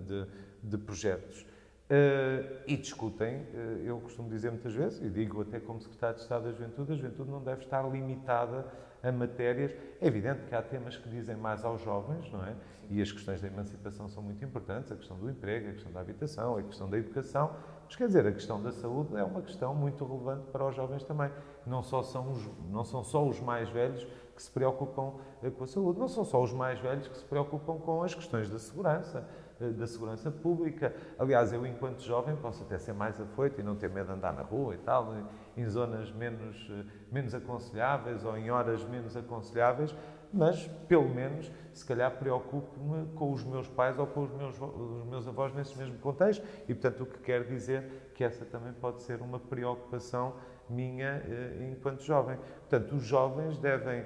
de, 0.06 0.28
de 0.64 0.78
projetos. 0.78 1.46
Uh, 1.90 2.62
e 2.68 2.78
discutem, 2.78 3.48
eu 3.84 4.00
costumo 4.00 4.30
dizer 4.30 4.52
muitas 4.52 4.76
vezes, 4.76 5.02
e 5.02 5.10
digo 5.10 5.42
até 5.42 5.60
como 5.60 5.82
Secretário 5.82 6.18
de 6.18 6.22
Estado 6.22 6.44
da 6.44 6.52
Juventude, 6.52 6.94
a 6.94 6.96
juventude 6.96 7.32
não 7.32 7.42
deve 7.42 7.64
estar 7.64 7.82
limitada 7.90 8.68
a 9.04 9.12
matérias. 9.12 9.72
É 10.02 10.08
evidente 10.08 10.44
que 10.44 10.56
há 10.56 10.62
temas 10.62 10.98
que 10.98 11.10
dizem 11.10 11.36
mais 11.36 11.64
aos 11.64 11.82
jovens, 11.82 12.32
não 12.32 12.44
é? 12.46 12.56
E 12.90 13.02
as 13.02 13.12
questões 13.12 13.40
da 13.40 13.48
emancipação 13.48 14.08
são 14.10 14.24
muito 14.24 14.44
importantes, 14.44 14.92
a 14.92 14.96
questão 14.96 15.18
do 15.18 15.30
emprego, 15.30 15.70
a 15.70 15.74
questão 15.74 15.92
da 15.92 16.00
habitação, 16.00 16.58
a 16.58 16.64
questão 16.64 16.90
da 16.90 16.98
educação. 16.98 17.52
Mas 17.86 17.96
quer 17.96 18.08
dizer, 18.08 18.26
a 18.26 18.32
questão 18.32 18.62
da 18.62 18.72
saúde 18.72 19.16
é 19.16 19.24
uma 19.24 19.42
questão 19.42 19.76
muito 19.76 20.04
relevante 20.06 20.48
para 20.52 20.66
os 20.66 20.76
jovens 20.76 21.04
também. 21.04 21.32
Não, 21.66 21.84
só 21.84 22.02
são, 22.02 22.32
os, 22.32 22.50
não 22.70 22.84
são 22.84 23.04
só 23.04 23.28
os 23.28 23.40
mais 23.40 23.70
velhos 23.70 24.08
que 24.36 24.44
se 24.44 24.52
preocupam 24.52 25.14
uh, 25.44 25.52
com 25.52 25.64
a 25.64 25.68
saúde, 25.68 26.00
não 26.00 26.08
são 26.08 26.24
só 26.24 26.42
os 26.42 26.54
mais 26.54 26.80
velhos 26.80 27.08
que 27.08 27.18
se 27.18 27.26
preocupam 27.26 27.78
com 27.78 28.02
as 28.04 28.16
questões 28.16 28.50
da 28.50 28.58
segurança 28.58 29.20
eh, 29.20 29.49
da 29.60 29.86
segurança 29.86 30.32
pública. 30.32 30.94
Aliás, 31.18 31.52
eu, 31.52 31.66
enquanto 31.66 32.02
jovem, 32.02 32.36
posso 32.36 32.64
até 32.64 32.78
ser 32.78 32.94
mais 32.94 33.20
afoito 33.20 33.60
e 33.60 33.64
não 33.64 33.76
ter 33.76 33.90
medo 33.90 34.08
de 34.08 34.14
andar 34.14 34.34
na 34.34 34.42
rua 34.42 34.76
e 34.76 34.78
tal, 34.78 35.14
em 35.58 35.66
zonas 35.68 36.12
menos, 36.12 36.72
eh, 36.72 36.86
menos 37.12 37.36
aconselháveis 37.36 38.24
ou 38.24 38.38
em 38.38 38.50
horas 38.50 38.84
menos 38.86 39.18
aconselháveis, 39.18 39.94
mas, 40.32 40.68
pelo 40.88 41.10
menos, 41.10 41.52
se 41.74 41.86
calhar 41.86 42.12
preocupo-me 42.18 43.08
com 43.16 43.34
os 43.34 43.44
meus 43.44 43.68
pais 43.68 43.98
ou 43.98 44.06
com 44.06 44.24
os 44.24 44.32
meus, 44.32 44.62
os 44.62 45.06
meus 45.06 45.28
avós 45.28 45.54
nesse 45.54 45.78
mesmo 45.78 45.98
contexto. 45.98 46.46
E, 46.68 46.74
portanto, 46.74 47.02
o 47.02 47.06
que 47.06 47.20
quer 47.20 47.44
dizer 47.46 48.12
que 48.14 48.24
essa 48.24 48.46
também 48.46 48.72
pode 48.74 49.02
ser 49.02 49.22
uma 49.22 49.40
preocupação 49.40 50.36
minha 50.70 51.24
eh, 51.26 51.72
enquanto 51.72 52.04
jovem. 52.04 52.38
Portanto, 52.70 52.96
os 52.96 53.04
jovens 53.04 53.58
devem 53.58 54.00
eh, 54.00 54.06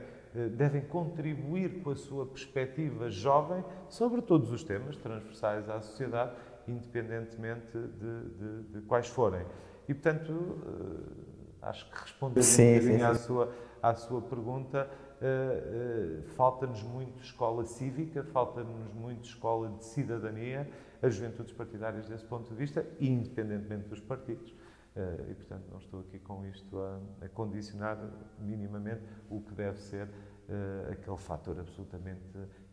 devem 0.56 0.82
contribuir 0.82 1.82
com 1.82 1.92
a 1.92 1.96
sua 1.96 2.26
perspectiva 2.26 3.10
jovem 3.10 3.64
sobre 3.88 4.22
todos 4.22 4.52
os 4.52 4.64
temas 4.64 4.98
transversais 4.98 5.70
à 5.70 5.80
sociedade, 5.80 6.36
independentemente 6.68 7.78
de, 7.78 8.30
de, 8.30 8.64
de 8.74 8.82
quais 8.88 9.08
forem. 9.08 9.46
E, 9.88 9.94
portanto, 9.94 10.58
eh, 10.66 11.68
acho 11.68 11.90
que 11.90 12.02
respondendo 12.02 12.44
sim, 12.44 12.78
um 12.78 12.82
sim, 12.82 12.98
sim. 12.98 13.02
À, 13.02 13.16
sua, 13.16 13.54
à 13.82 13.94
sua 13.94 14.22
pergunta, 14.22 14.90
uh, 15.22 16.20
uh, 16.20 16.24
falta-nos 16.36 16.84
muito 16.84 17.22
escola 17.22 17.66
cívica, 17.66 18.24
falta-nos 18.24 18.94
muito 18.94 19.26
escola 19.26 19.70
de 19.70 19.84
cidadania, 19.84 20.70
as 21.02 21.16
juventudes 21.16 21.54
partidárias 21.54 22.08
desse 22.08 22.26
ponto 22.26 22.50
de 22.50 22.56
vista, 22.56 22.86
independentemente 23.00 23.90
dos 23.90 24.00
partidos. 24.00 24.54
Uh, 24.96 25.32
e, 25.32 25.34
portanto, 25.34 25.66
não 25.72 25.80
estou 25.80 26.02
aqui 26.02 26.20
com 26.20 26.46
isto 26.46 26.80
a, 26.80 27.00
a 27.26 27.30
condicionar 27.30 27.98
minimamente 28.38 29.02
o 29.28 29.42
que 29.42 29.52
deve 29.54 29.80
ser 29.80 30.08
uh, 30.08 30.92
aquele 30.92 31.18
fator 31.18 31.60
absolutamente 31.60 32.22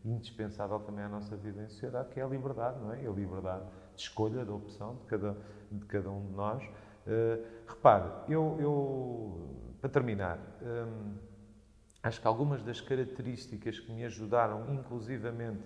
indispensável 0.05 0.79
também 0.81 1.03
à 1.03 1.09
nossa 1.09 1.35
vida 1.35 1.63
em 1.63 1.67
sociedade, 1.67 2.09
que 2.09 2.19
é 2.19 2.23
a 2.23 2.27
liberdade, 2.27 2.79
não 2.79 2.93
é? 2.93 3.05
A 3.05 3.11
liberdade 3.11 3.65
de 3.95 4.01
escolha, 4.01 4.45
de 4.45 4.51
opção 4.51 4.97
de 4.97 5.05
cada, 5.05 5.37
de 5.71 5.85
cada 5.85 6.11
um 6.11 6.27
de 6.27 6.33
nós. 6.33 6.63
Uh, 6.63 7.43
repare, 7.67 8.11
eu, 8.29 8.57
eu, 8.59 9.75
para 9.79 9.89
terminar, 9.89 10.37
um, 10.61 11.15
acho 12.03 12.21
que 12.21 12.27
algumas 12.27 12.61
das 12.61 12.79
características 12.79 13.79
que 13.79 13.91
me 13.91 14.03
ajudaram, 14.05 14.71
inclusivamente, 14.73 15.63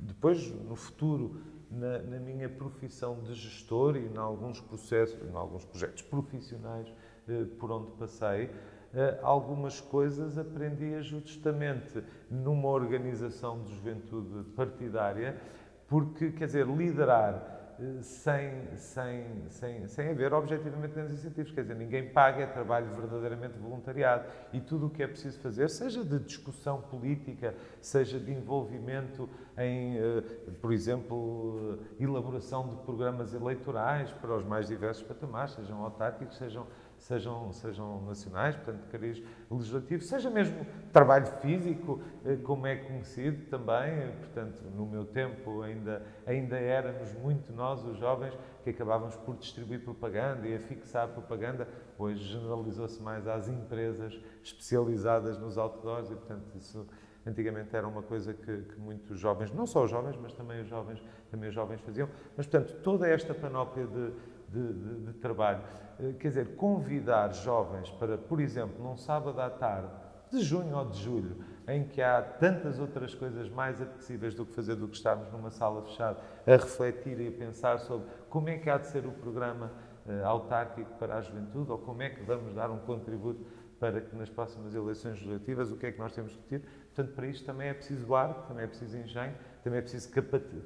depois, 0.00 0.50
no 0.64 0.76
futuro, 0.76 1.40
na, 1.70 1.98
na, 1.98 2.18
minha 2.18 2.48
profissão 2.48 3.20
de 3.22 3.34
gestor 3.34 3.96
e 3.96 4.06
em 4.06 4.16
alguns 4.16 4.60
processos, 4.60 5.18
em 5.28 5.34
alguns 5.34 5.64
projetos 5.64 6.02
profissionais 6.02 6.92
eh, 7.28 7.44
por 7.58 7.70
onde 7.70 7.90
passei, 7.92 8.50
eh, 8.94 9.18
algumas 9.22 9.80
coisas 9.80 10.38
aprendi 10.38 11.02
justamente 11.02 12.02
numa 12.30 12.68
organização 12.68 13.62
de 13.62 13.74
juventude 13.74 14.44
partidária, 14.50 15.40
porque, 15.86 16.30
quer 16.32 16.46
dizer, 16.46 16.66
liderar 16.66 17.57
sem, 18.02 18.76
sem, 18.76 19.24
sem, 19.48 19.86
sem 19.86 20.10
haver 20.10 20.32
objetivamente 20.32 20.94
grandes 20.94 21.14
incentivos. 21.14 21.52
Quer 21.52 21.62
dizer, 21.62 21.76
ninguém 21.76 22.08
paga, 22.08 22.42
é 22.42 22.46
trabalho 22.46 22.86
verdadeiramente 22.94 23.58
voluntariado. 23.58 24.24
E 24.52 24.60
tudo 24.60 24.86
o 24.86 24.90
que 24.90 25.02
é 25.02 25.06
preciso 25.06 25.38
fazer, 25.40 25.70
seja 25.70 26.04
de 26.04 26.18
discussão 26.18 26.80
política, 26.82 27.54
seja 27.80 28.18
de 28.18 28.32
envolvimento 28.32 29.28
em, 29.56 29.96
eh, 29.96 30.22
por 30.60 30.72
exemplo, 30.72 31.78
elaboração 31.98 32.68
de 32.68 32.76
programas 32.76 33.32
eleitorais 33.32 34.10
para 34.12 34.34
os 34.34 34.44
mais 34.44 34.66
diversos 34.66 35.02
patamares, 35.02 35.52
sejam 35.54 35.82
autárquicos, 35.82 36.36
sejam 36.36 36.66
sejam, 37.08 37.50
sejam 37.54 38.02
nacionais, 38.04 38.54
portanto, 38.54 38.82
de 38.82 38.88
cariz 38.88 39.22
legislativo, 39.50 40.02
seja 40.02 40.28
mesmo 40.28 40.66
trabalho 40.92 41.26
físico, 41.40 42.02
eh, 42.24 42.36
como 42.36 42.66
é 42.66 42.76
conhecido 42.76 43.46
também, 43.46 43.90
eh, 43.90 44.14
portanto, 44.20 44.62
no 44.76 44.84
meu 44.84 45.06
tempo 45.06 45.62
ainda, 45.62 46.02
ainda 46.26 46.58
éramos 46.58 47.10
muito 47.14 47.50
nós, 47.50 47.82
os 47.82 47.96
jovens, 47.96 48.38
que 48.62 48.70
acabávamos 48.70 49.16
por 49.16 49.36
distribuir 49.36 49.82
propaganda 49.82 50.46
e 50.46 50.54
a 50.54 50.60
fixar 50.60 51.08
propaganda, 51.08 51.66
hoje 51.98 52.22
generalizou-se 52.24 53.02
mais 53.02 53.26
às 53.26 53.48
empresas 53.48 54.20
especializadas 54.44 55.38
nos 55.38 55.56
outdoors 55.56 56.10
e, 56.10 56.14
portanto, 56.14 56.54
isso 56.56 56.86
antigamente 57.26 57.74
era 57.74 57.86
uma 57.86 58.02
coisa 58.02 58.34
que, 58.34 58.62
que, 58.62 58.78
muitos 58.78 59.18
jovens, 59.18 59.50
não 59.52 59.66
só 59.66 59.84
os 59.84 59.90
jovens, 59.90 60.16
mas 60.20 60.32
também 60.34 60.60
os 60.60 60.68
jovens, 60.68 61.02
também 61.30 61.48
os 61.48 61.54
jovens 61.54 61.80
faziam. 61.80 62.08
Mas, 62.36 62.46
portanto, 62.46 62.80
toda 62.82 63.08
esta 63.08 63.34
panóplia 63.34 63.86
de, 63.86 64.12
de, 64.48 64.72
de, 64.72 65.06
de 65.06 65.12
trabalho. 65.14 65.62
Eh, 66.00 66.12
quer 66.18 66.28
dizer, 66.28 66.56
convidar 66.56 67.32
jovens 67.32 67.90
para, 67.92 68.16
por 68.16 68.40
exemplo, 68.40 68.82
num 68.82 68.96
sábado 68.96 69.40
à 69.40 69.50
tarde, 69.50 69.90
de 70.30 70.40
junho 70.40 70.76
ou 70.76 70.84
de 70.84 70.98
julho, 70.98 71.36
em 71.66 71.84
que 71.84 72.00
há 72.00 72.22
tantas 72.22 72.78
outras 72.78 73.14
coisas 73.14 73.48
mais 73.50 73.80
apetecíveis 73.80 74.34
do 74.34 74.46
que 74.46 74.54
fazer 74.54 74.74
do 74.74 74.88
que 74.88 74.96
estarmos 74.96 75.30
numa 75.30 75.50
sala 75.50 75.82
fechada, 75.82 76.18
a 76.46 76.50
refletir 76.52 77.20
e 77.20 77.28
a 77.28 77.32
pensar 77.32 77.78
sobre 77.78 78.08
como 78.30 78.48
é 78.48 78.56
que 78.56 78.70
há 78.70 78.78
de 78.78 78.86
ser 78.86 79.06
o 79.06 79.12
programa 79.12 79.70
uh, 80.06 80.26
autárquico 80.26 80.90
para 80.98 81.16
a 81.16 81.20
juventude, 81.20 81.70
ou 81.70 81.78
como 81.78 82.02
é 82.02 82.10
que 82.10 82.22
vamos 82.22 82.54
dar 82.54 82.70
um 82.70 82.78
contributo 82.78 83.44
para 83.78 84.00
que 84.00 84.16
nas 84.16 84.28
próximas 84.28 84.74
eleições 84.74 85.20
legislativas, 85.20 85.70
o 85.70 85.76
que 85.76 85.86
é 85.86 85.92
que 85.92 85.98
nós 85.98 86.12
temos 86.12 86.34
que 86.34 86.42
ter. 86.42 86.62
Portanto, 86.94 87.14
para 87.14 87.26
isto 87.26 87.46
também 87.46 87.68
é 87.68 87.74
preciso 87.74 88.14
ar, 88.14 88.46
também 88.48 88.64
é 88.64 88.66
preciso 88.66 88.96
engenho, 88.96 89.34
também 89.62 89.78
é 89.78 89.82
preciso 89.82 90.10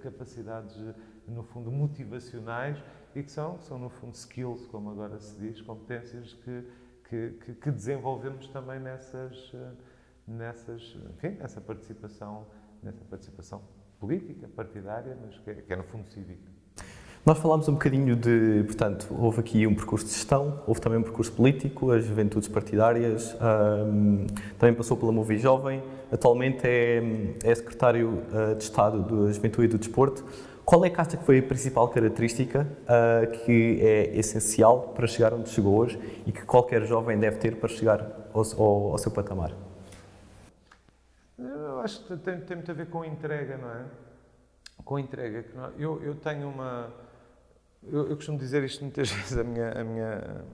capacidades 0.02 0.76
no 1.26 1.42
fundo, 1.42 1.70
motivacionais 1.70 2.78
e 3.14 3.22
que 3.22 3.30
são, 3.30 3.60
são 3.60 3.78
no 3.78 3.88
fundo, 3.88 4.14
skills, 4.14 4.66
como 4.66 4.90
agora 4.90 5.18
se 5.18 5.38
diz, 5.38 5.60
competências 5.60 6.34
que, 6.34 6.64
que, 7.08 7.54
que, 7.54 7.70
desenvolvemos 7.70 8.48
também 8.48 8.80
nessas, 8.80 9.52
nessas, 10.26 10.96
enfim, 11.10 11.36
nessa 11.38 11.60
participação, 11.60 12.46
nessa 12.82 13.04
participação 13.04 13.62
política, 14.00 14.48
partidária, 14.48 15.16
mas 15.24 15.38
que 15.38 15.50
é, 15.50 15.54
que 15.54 15.72
é 15.72 15.76
no 15.76 15.84
fundo 15.84 16.08
cívica. 16.08 16.50
Nós 17.24 17.38
falámos 17.38 17.68
um 17.68 17.74
bocadinho 17.74 18.16
de, 18.16 18.64
portanto, 18.64 19.06
houve 19.16 19.38
aqui 19.38 19.64
um 19.64 19.76
percurso 19.76 20.06
de 20.06 20.12
gestão, 20.12 20.60
houve 20.66 20.80
também 20.80 20.98
um 20.98 21.04
percurso 21.04 21.30
político, 21.30 21.92
as 21.92 22.04
juventudes 22.04 22.48
partidárias, 22.48 23.36
um, 23.40 24.26
também 24.58 24.74
passou 24.74 24.96
pela 24.96 25.12
Movi 25.12 25.38
Jovem, 25.38 25.80
atualmente 26.10 26.66
é, 26.66 27.00
é 27.44 27.54
secretário 27.54 28.24
uh, 28.32 28.56
de 28.56 28.64
Estado 28.64 29.02
da 29.02 29.32
Juventude 29.32 29.66
e 29.66 29.68
do 29.68 29.78
Desporto. 29.78 30.24
Qual 30.64 30.84
é 30.84 30.90
que 30.90 31.00
acha 31.00 31.16
que 31.16 31.24
foi 31.24 31.38
a 31.38 31.42
principal 31.42 31.88
característica 31.88 32.66
uh, 32.82 33.44
que 33.44 33.80
é 33.80 34.16
essencial 34.16 34.92
para 34.94 35.06
chegar 35.06 35.34
onde 35.34 35.48
chegou 35.50 35.76
hoje 35.76 35.98
e 36.26 36.32
que 36.32 36.44
qualquer 36.44 36.84
jovem 36.84 37.18
deve 37.18 37.38
ter 37.38 37.56
para 37.56 37.68
chegar 37.68 38.00
ao, 38.32 38.42
ao, 38.58 38.92
ao 38.92 38.98
seu 38.98 39.10
patamar? 39.10 39.52
Eu 41.38 41.80
acho 41.80 42.04
que 42.04 42.16
tem, 42.16 42.40
tem, 42.40 42.56
muito 42.56 42.70
a 42.70 42.74
ver 42.74 42.86
com 42.88 43.04
entrega, 43.04 43.58
não 43.58 43.70
é? 43.70 43.84
Com 44.84 44.98
entrega. 44.98 45.44
Eu, 45.76 46.00
eu 46.02 46.14
tenho 46.14 46.48
uma 46.48 46.92
eu, 47.90 48.08
eu, 48.08 48.16
costumo 48.16 48.38
dizer 48.38 48.62
isto 48.62 48.82
muitas 48.82 49.10
vezes, 49.12 49.36
a 49.36 49.42
minha, 49.42 49.72
a 49.72 49.84
minha 49.84 50.44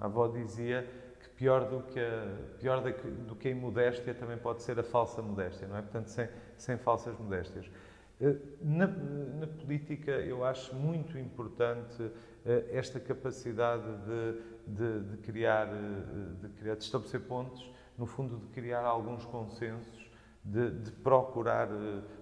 avó 0.00 0.26
dizia 0.28 0.86
que 1.20 1.28
pior 1.30 1.68
do 1.68 1.82
que 1.82 2.00
a, 2.00 2.36
pior 2.58 2.82
do 2.82 3.36
que 3.36 3.48
a 3.48 3.50
imodéstia 3.50 4.14
também 4.14 4.36
pode 4.36 4.62
ser 4.62 4.78
a 4.78 4.82
falsa 4.82 5.22
modéstia, 5.22 5.68
não 5.68 5.76
é? 5.76 5.82
Portanto, 5.82 6.08
sem, 6.08 6.28
sem 6.56 6.76
falsas 6.78 7.16
modéstias. 7.18 7.70
Eh, 8.20 8.36
na, 8.62 8.86
na, 8.86 9.46
política, 9.46 10.10
eu 10.10 10.42
acho 10.44 10.74
muito 10.74 11.18
importante 11.18 12.10
eh, 12.46 12.64
esta 12.72 12.98
capacidade 12.98 13.84
de, 13.84 14.74
de, 14.74 15.00
de, 15.10 15.16
criar, 15.18 15.68
eh, 15.68 16.40
de 16.40 16.48
criar, 16.54 16.76
de 16.76 16.84
estabelecer 16.84 17.20
pontos, 17.20 17.70
no 17.98 18.06
fundo, 18.06 18.38
de 18.38 18.46
criar 18.48 18.84
alguns 18.84 19.24
consensos 19.26 20.10
de, 20.42 20.70
de, 20.70 20.92
procurar, 20.92 21.68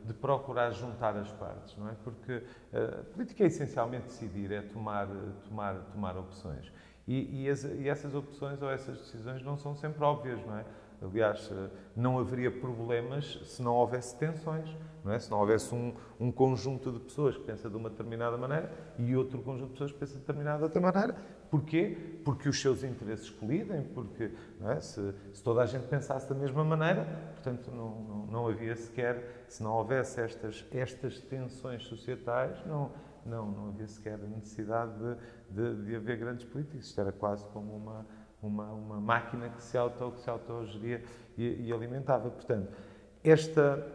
de 0.05 0.15
procurar 0.15 0.71
juntar 0.73 1.17
as 1.17 1.31
partes, 1.33 1.77
não 1.77 1.89
é? 1.89 1.95
Porque 2.03 2.43
a 2.73 3.03
política 3.13 3.45
é 3.45 3.47
essencialmente 3.49 4.07
decidir, 4.07 4.51
é 4.51 4.63
tomar, 4.63 5.07
tomar, 5.47 5.75
tomar 5.93 6.17
opções. 6.17 6.73
E, 7.07 7.45
e, 7.45 7.51
as, 7.51 7.65
e 7.65 7.87
essas 7.87 8.15
opções 8.15 8.63
ou 8.63 8.71
essas 8.71 8.99
decisões 8.99 9.43
não 9.43 9.59
são 9.59 9.77
sempre 9.77 10.03
óbvias, 10.03 10.41
não 10.47 10.59
é? 10.59 10.65
Aliás, 11.05 11.51
eh, 11.53 11.71
não 11.95 12.19
haveria 12.19 12.51
problemas 12.51 13.41
se 13.45 13.63
não 13.63 13.75
houvesse 13.75 14.17
tensões, 14.17 14.75
não 15.05 15.13
é? 15.13 15.19
Se 15.19 15.31
não 15.31 15.39
houvesse 15.39 15.75
um, 15.75 15.95
um 16.19 16.33
conjunto 16.33 16.91
de 16.91 16.99
pessoas 16.99 17.37
que 17.37 17.45
pensa 17.45 17.69
de 17.69 17.77
uma 17.77 17.91
determinada 17.91 18.37
maneira 18.39 18.73
e 18.99 19.15
outro 19.15 19.43
conjunto 19.43 19.69
de 19.69 19.73
pessoas 19.73 19.93
que 19.93 19.99
pensa 19.99 20.15
de 20.15 20.21
determinada 20.21 20.65
outra 20.65 20.81
maneira. 20.81 21.15
Porquê? 21.51 22.19
Porque 22.25 22.49
os 22.49 22.61
seus 22.61 22.83
interesses 22.83 23.29
colidem, 23.31 23.83
porque 23.83 24.33
é? 24.63 24.81
se, 24.81 25.15
se, 25.33 25.43
toda 25.43 25.63
a 25.63 25.67
gente 25.67 25.87
pensasse 25.87 26.29
da 26.29 26.35
mesma 26.35 26.65
maneira, 26.65 27.05
portanto, 27.35 27.71
não, 27.71 28.01
não, 28.03 28.27
não 28.27 28.49
havia 28.49 28.75
sequer, 28.75 29.45
se 29.47 29.63
não 29.63 29.73
houvesse 29.73 30.21
estas, 30.21 30.65
estas 30.73 31.21
tensões 31.21 31.85
societais, 31.85 32.59
não, 32.67 32.91
não, 33.25 33.51
não 33.51 33.69
havia 33.69 33.87
sequer 33.87 34.15
a 34.15 34.27
necessidade 34.27 34.93
de, 34.99 35.75
de, 35.75 35.85
de 35.85 35.97
haver 35.97 36.17
grandes 36.17 36.45
políticos. 36.45 36.87
Isto 36.87 37.01
era 37.01 37.13
quase 37.13 37.45
como 37.47 37.77
uma 37.77 38.05
uma, 38.47 38.71
uma 38.73 39.01
máquina 39.01 39.49
que 39.49 39.63
se, 39.63 39.77
auto, 39.77 40.13
que 40.13 40.21
se 40.21 40.31
autogeria 40.31 41.03
e, 41.37 41.69
e 41.69 41.73
alimentava. 41.73 42.31
Portanto, 42.31 42.73
esta, 43.23 43.93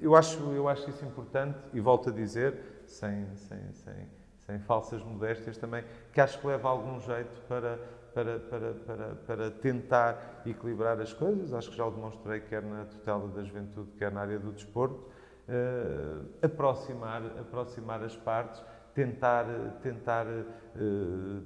eu 0.00 0.14
acho, 0.14 0.38
eu 0.52 0.68
acho 0.68 0.90
isso 0.90 1.04
importante 1.04 1.58
e 1.72 1.80
volto 1.80 2.10
a 2.10 2.12
dizer, 2.12 2.82
sem, 2.86 3.26
sem, 3.36 3.72
sem, 3.72 4.08
sem 4.40 4.58
falsas 4.58 5.02
modéstias 5.02 5.56
também, 5.56 5.82
que 6.12 6.20
acho 6.20 6.38
que 6.38 6.46
leva 6.46 6.68
algum 6.68 7.00
jeito 7.00 7.40
para, 7.48 7.78
para, 8.12 8.38
para, 8.38 8.74
para, 8.74 9.14
para 9.14 9.50
tentar 9.50 10.42
equilibrar 10.44 11.00
as 11.00 11.12
coisas. 11.12 11.54
Acho 11.54 11.70
que 11.70 11.76
já 11.76 11.86
o 11.86 11.90
demonstrei, 11.90 12.40
quer 12.40 12.62
na 12.62 12.84
tutela 12.84 13.26
da 13.28 13.42
juventude, 13.42 13.90
quer 13.92 14.12
na 14.12 14.20
área 14.20 14.38
do 14.38 14.52
desporto. 14.52 15.08
Uh, 15.46 16.26
aproximar, 16.42 17.22
aproximar 17.38 18.02
as 18.02 18.16
partes, 18.16 18.62
tentar, 18.94 19.44
tentar 19.82 20.26
uh, 20.26 20.80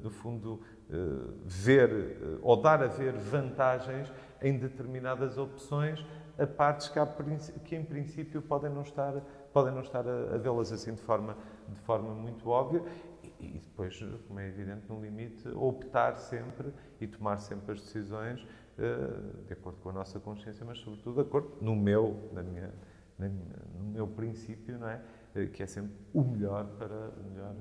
no 0.03 0.11
fundo, 0.11 0.61
ver 1.45 1.91
eh, 1.91 2.39
ou 2.41 2.57
dar 2.61 2.83
a 2.83 2.87
ver 2.87 3.13
vantagens 3.13 4.11
em 4.41 4.57
determinadas 4.57 5.37
opções 5.37 6.05
a 6.39 6.47
partes 6.47 6.89
que, 6.89 6.99
há, 6.99 7.07
que 7.65 7.77
em 7.77 7.85
princípio 7.85 8.41
podem 8.41 8.71
não 8.71 8.83
estar 8.83 9.15
podem 9.53 9.73
não 9.73 9.81
estar 9.81 10.07
a, 10.07 10.35
a 10.35 10.39
vê-las 10.39 10.73
assim 10.73 10.95
de 10.95 11.03
forma 11.03 11.37
de 11.69 11.81
forma 11.81 12.15
muito 12.15 12.49
óbvia. 12.49 12.83
E, 13.23 13.57
e, 13.57 13.59
depois 13.59 13.99
como 14.27 14.41
é 14.41 14.49
evidente 14.49 14.89
no 14.89 15.01
limite 15.01 15.49
optar 15.49 16.17
sempre 16.17 16.73
e 17.01 17.07
tomar 17.07 17.37
sempre 17.39 17.73
as 17.73 17.81
decisões 17.81 18.43
uh, 18.43 19.45
de 19.45 19.53
acordo 19.53 19.79
com 19.81 19.91
a 19.91 19.93
nossa 19.93 20.19
consciência 20.19 20.65
mas 20.65 20.79
sobretudo 20.79 21.17
de 21.17 21.21
acordo 21.23 21.53
no 21.61 21.77
meu 21.77 22.31
na 22.33 22.43
minha, 22.43 22.73
na 23.19 23.29
minha 23.29 23.57
no 23.77 23.85
meu 23.85 24.07
princípio 24.07 24.79
não 24.79 24.89
é? 24.89 25.03
Que 25.53 25.63
é 25.63 25.67
sempre 25.67 25.93
o 26.15 26.23
melhor 26.23 26.65
para 26.79 27.11
o 27.11 27.31
melhor 27.31 27.55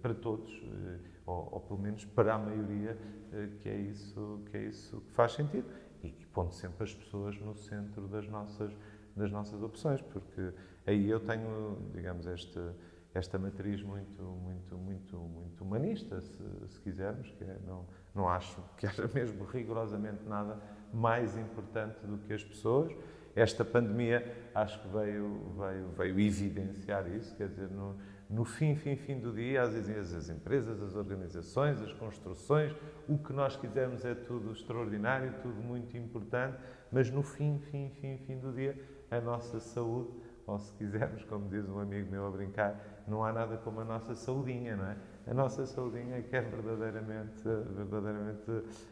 para 0.00 0.14
todos 0.14 0.52
ou, 1.28 1.48
ou 1.52 1.60
pelo 1.60 1.78
menos 1.78 2.04
para 2.06 2.34
a 2.34 2.38
maioria, 2.38 2.96
eh, 3.32 3.48
que 3.60 3.68
é 3.68 3.76
isso 3.76 4.40
que, 4.50 4.56
é 4.56 4.62
isso 4.64 5.00
que 5.02 5.12
faz 5.12 5.32
sentido. 5.32 5.66
E, 6.02 6.08
e 6.08 6.26
pondo 6.32 6.52
sempre 6.54 6.84
as 6.84 6.94
pessoas 6.94 7.38
no 7.40 7.54
centro 7.54 8.08
das 8.08 8.26
nossas, 8.28 8.72
das 9.14 9.30
nossas 9.30 9.62
opções, 9.62 10.00
porque 10.00 10.52
aí 10.86 11.08
eu 11.08 11.20
tenho, 11.20 11.78
digamos, 11.92 12.26
este, 12.26 12.58
esta 13.12 13.38
matriz 13.38 13.82
muito, 13.82 14.22
muito, 14.22 14.76
muito, 14.76 15.16
muito 15.18 15.64
humanista, 15.64 16.20
se, 16.20 16.42
se 16.68 16.80
quisermos, 16.80 17.30
que 17.32 17.44
é, 17.44 17.58
não, 17.66 17.84
não 18.14 18.28
acho 18.28 18.62
que 18.78 18.86
haja 18.86 19.08
mesmo 19.12 19.44
rigorosamente 19.44 20.24
nada 20.24 20.58
mais 20.94 21.36
importante 21.36 21.98
do 22.06 22.16
que 22.18 22.32
as 22.32 22.42
pessoas. 22.42 22.90
Esta 23.36 23.64
pandemia 23.64 24.50
acho 24.54 24.80
que 24.80 24.88
veio, 24.88 25.52
veio, 25.58 25.88
veio 25.90 26.20
evidenciar 26.20 27.06
isso, 27.08 27.36
quer 27.36 27.48
dizer, 27.48 27.70
no, 27.70 27.96
no 28.28 28.44
fim, 28.44 28.76
fim, 28.76 28.94
fim 28.94 29.18
do 29.18 29.32
dia, 29.32 29.62
às 29.62 29.72
vezes 29.72 30.14
as 30.14 30.28
empresas, 30.28 30.82
as 30.82 30.94
organizações, 30.94 31.80
as 31.80 31.92
construções, 31.94 32.74
o 33.08 33.16
que 33.16 33.32
nós 33.32 33.56
quisermos 33.56 34.04
é 34.04 34.14
tudo 34.14 34.52
extraordinário, 34.52 35.32
tudo 35.40 35.60
muito 35.62 35.96
importante, 35.96 36.58
mas 36.92 37.10
no 37.10 37.22
fim, 37.22 37.58
fim, 37.70 37.90
fim, 38.00 38.18
fim 38.18 38.38
do 38.38 38.52
dia, 38.52 38.78
a 39.10 39.20
nossa 39.20 39.58
saúde, 39.58 40.10
ou 40.46 40.58
se 40.58 40.72
quisermos, 40.74 41.24
como 41.24 41.48
diz 41.48 41.66
um 41.68 41.78
amigo 41.78 42.10
meu 42.10 42.26
a 42.26 42.30
brincar, 42.30 43.02
não 43.06 43.24
há 43.24 43.32
nada 43.32 43.56
como 43.58 43.80
a 43.80 43.84
nossa 43.84 44.14
saudinha, 44.14 44.76
não 44.76 44.86
é? 44.86 44.96
A 45.26 45.34
nossa 45.34 45.64
saudinha 45.66 46.16
é 46.16 46.22
que 46.22 46.36
é 46.36 46.40
verdadeiramente, 46.42 47.42
verdadeiramente 47.42 48.44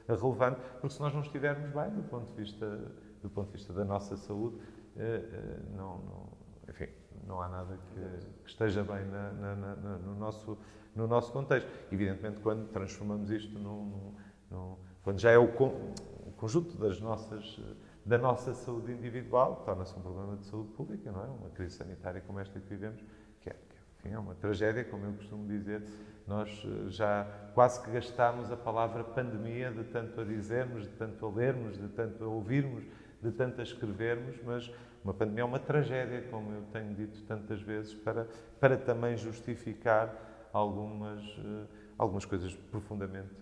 relevante, 0.09 0.61
porque 0.81 0.91
se 0.91 1.01
nós 1.01 1.15
não 1.15 1.21
estivermos 1.21 1.71
bem 1.71 1.91
do 1.91 2.03
ponto 2.09 2.31
de 2.31 2.43
vista, 2.43 2.79
do 3.23 3.31
ponto 3.31 3.47
de 3.47 3.53
vista 3.53 3.73
da 3.73 3.85
nossa 3.85 4.17
saúde, 4.17 4.57
eh, 4.97 5.25
eh, 5.31 5.61
não, 5.75 5.99
não 5.99 6.29
enfim, 6.69 6.89
não 7.27 7.41
há 7.41 7.49
nada 7.49 7.79
que, 7.93 8.27
que 8.43 8.51
esteja 8.51 8.83
bem 8.83 9.05
na, 9.07 9.33
na, 9.33 9.55
na, 9.57 9.75
no, 9.99 10.15
nosso, 10.15 10.59
no 10.95 11.07
nosso 11.07 11.33
contexto. 11.33 11.69
Evidentemente, 11.91 12.41
quando 12.41 12.69
transformamos 12.69 13.31
isto 13.31 13.59
num, 13.59 14.15
num, 14.51 14.77
quando 15.03 15.19
já 15.19 15.31
é 15.31 15.39
o, 15.39 15.49
con, 15.49 15.93
o, 16.27 16.33
conjunto 16.37 16.77
das 16.77 17.01
nossas, 17.01 17.61
da 18.05 18.19
nossa 18.19 18.55
saúde 18.55 18.93
individual, 18.93 19.63
torna-se 19.65 19.97
um 19.99 20.03
problema 20.03 20.37
de 20.37 20.47
saúde 20.47 20.71
pública, 20.73 21.11
não 21.11 21.23
é? 21.23 21.27
Uma 21.27 21.51
crise 21.51 21.77
sanitária 21.77 22.21
como 22.21 22.41
esta 22.41 22.59
que 22.59 22.69
vivemos, 22.69 23.01
que 23.41 23.51
é, 23.51 23.53
que, 23.53 23.77
enfim, 23.99 24.15
é 24.15 24.19
uma 24.19 24.35
tragédia, 24.35 24.85
como 24.85 25.05
eu 25.05 25.13
costumo 25.13 25.47
dizer. 25.47 25.83
Nós 26.27 26.51
eh, 26.65 26.91
já 26.91 27.25
quase 27.55 27.81
que 27.83 27.91
gastámos 27.91 28.51
a 28.51 28.57
palavra 28.57 29.05
pandemia 29.05 29.71
de 29.71 29.85
tanto 29.85 30.21
a 30.21 30.25
dizermos, 30.25 30.83
de 30.83 30.91
tanto 30.91 31.25
a 31.25 31.31
lermos, 31.31 31.79
de 31.79 31.89
tanto 31.89 32.25
a 32.25 32.27
ouvirmos, 32.27 32.85
de 33.23 33.31
tanto 33.33 33.61
a 33.61 33.65
escrevermos, 33.65 34.37
mas 34.45 34.71
uma 35.03 35.15
pandemia 35.15 35.43
é 35.43 35.45
uma 35.45 35.59
tragédia, 35.59 36.23
como 36.31 36.53
eu 36.53 36.63
tenho 36.73 36.95
dito 36.95 37.23
tantas 37.23 37.61
vezes, 37.63 37.95
para, 37.95 38.27
para 38.61 38.77
também 38.77 39.17
justificar 39.17 40.49
algumas, 40.53 41.23
uh, 41.39 41.67
algumas 41.97 42.25
coisas 42.25 42.55
profundamente 42.55 43.35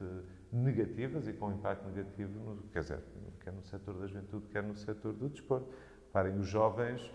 negativas 0.53 1.27
e 1.27 1.33
com 1.33 1.53
impacto 1.53 1.89
negativo, 1.89 2.39
no, 2.39 2.63
quer 2.73 2.81
dizer, 2.81 2.99
quer 3.41 3.53
no 3.53 3.63
setor 3.65 3.95
da 3.95 4.07
juventude, 4.07 4.47
quer 4.49 4.63
no 4.63 4.77
setor 4.77 5.13
do 5.13 5.29
desporto. 5.29 5.69
Parem, 6.13 6.39
os 6.39 6.47
jovens, 6.47 7.11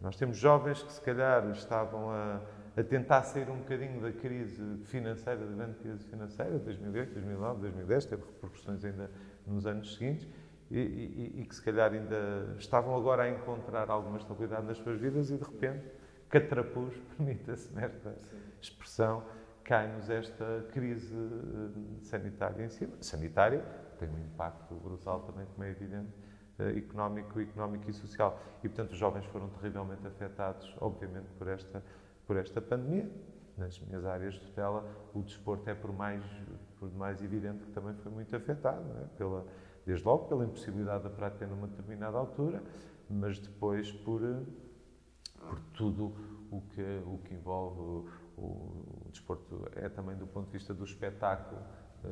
nós 0.00 0.16
temos 0.16 0.36
jovens 0.36 0.82
que 0.82 0.92
se 0.92 1.00
calhar 1.00 1.48
estavam 1.50 2.10
a, 2.10 2.40
a 2.76 2.82
tentar 2.82 3.22
sair 3.22 3.48
um 3.48 3.58
bocadinho 3.58 4.00
da 4.00 4.12
crise 4.12 4.78
financeira, 4.86 5.44
da 5.44 5.54
grande 5.54 5.78
crise 5.78 6.04
financeira, 6.04 6.58
2008, 6.58 7.12
2009, 7.12 7.60
2010, 7.60 8.06
teve 8.06 8.22
repercussões 8.22 8.84
ainda 8.84 9.10
nos 9.46 9.66
anos 9.66 9.94
seguintes, 9.94 10.26
e, 10.70 10.78
e, 10.78 11.40
e, 11.40 11.44
que 11.44 11.54
se 11.54 11.62
calhar 11.62 11.92
ainda 11.92 12.54
estavam 12.58 12.96
agora 12.96 13.24
a 13.24 13.30
encontrar 13.30 13.90
alguma 13.90 14.18
estabilidade 14.18 14.66
nas 14.66 14.78
suas 14.78 15.00
vidas 15.00 15.30
e 15.30 15.36
de 15.36 15.42
repente, 15.42 15.84
catrapuz, 16.28 16.96
permita-se 17.16 17.76
esta 17.76 18.16
expressão, 18.60 19.24
cai-nos 19.64 20.08
esta 20.08 20.66
crise 20.72 21.12
eh, 21.14 22.02
sanitária 22.02 22.64
em 22.64 22.68
cima. 22.68 22.92
Sanitária 23.00 23.64
tem 23.98 24.08
um 24.08 24.18
impacto 24.18 24.74
brutal 24.76 25.20
também, 25.20 25.44
como 25.46 25.64
é 25.64 25.70
evidente, 25.70 26.12
eh, 26.58 26.78
económico, 26.78 27.40
económico 27.40 27.90
e 27.90 27.92
social. 27.92 28.40
E, 28.62 28.68
portanto, 28.68 28.92
os 28.92 28.98
jovens 28.98 29.26
foram 29.26 29.48
terrivelmente 29.48 30.06
afetados, 30.06 30.72
obviamente, 30.80 31.26
por 31.36 31.48
esta, 31.48 31.82
por 32.26 32.36
esta 32.36 32.60
pandemia. 32.60 33.10
Nas 33.58 33.78
minhas 33.80 34.04
áreas 34.06 34.34
de 34.34 34.40
tutela, 34.40 34.84
o 35.12 35.20
desporto 35.20 35.68
é 35.68 35.74
por 35.74 35.92
mais, 35.92 36.24
por 36.78 36.90
mais 36.94 37.20
evidente 37.20 37.64
que 37.64 37.72
também 37.72 37.94
foi 37.96 38.10
muito 38.10 38.34
afetado, 38.34 38.84
é? 39.02 39.18
pela, 39.18 39.44
desde 39.86 40.04
logo 40.04 40.26
pela 40.26 40.44
impossibilidade 40.44 41.04
da 41.04 41.10
prática 41.10 41.46
numa 41.46 41.66
determinada 41.66 42.18
altura, 42.18 42.62
mas 43.08 43.38
depois 43.38 43.90
por, 43.90 44.20
por 45.38 45.60
tudo 45.74 46.14
o 46.50 46.60
que, 46.60 47.02
o 47.06 47.18
que 47.18 47.34
envolve 47.34 47.80
o, 47.80 48.08
o, 48.36 49.10
desporto, 49.10 49.68
é 49.76 49.88
também 49.88 50.16
do 50.16 50.26
ponto 50.26 50.46
de 50.46 50.52
vista 50.52 50.74
do 50.74 50.84
espetáculo 50.84 51.60
eh, 52.04 52.08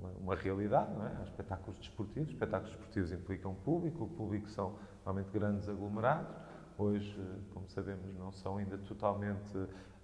uma, 0.00 0.10
uma, 0.20 0.34
realidade, 0.34 0.92
não 0.92 1.06
é? 1.06 1.16
Há 1.20 1.22
espetáculos 1.24 1.78
desportivos, 1.78 2.30
espetáculos 2.30 2.74
desportivos 2.74 3.12
implicam 3.12 3.54
público, 3.54 4.04
o 4.04 4.08
público 4.08 4.48
são 4.48 4.76
normalmente 5.04 5.32
grandes 5.32 5.68
aglomerados, 5.68 6.34
hoje, 6.76 7.20
como 7.52 7.68
sabemos, 7.68 8.12
não 8.16 8.32
são 8.32 8.58
ainda 8.58 8.76
totalmente 8.78 9.52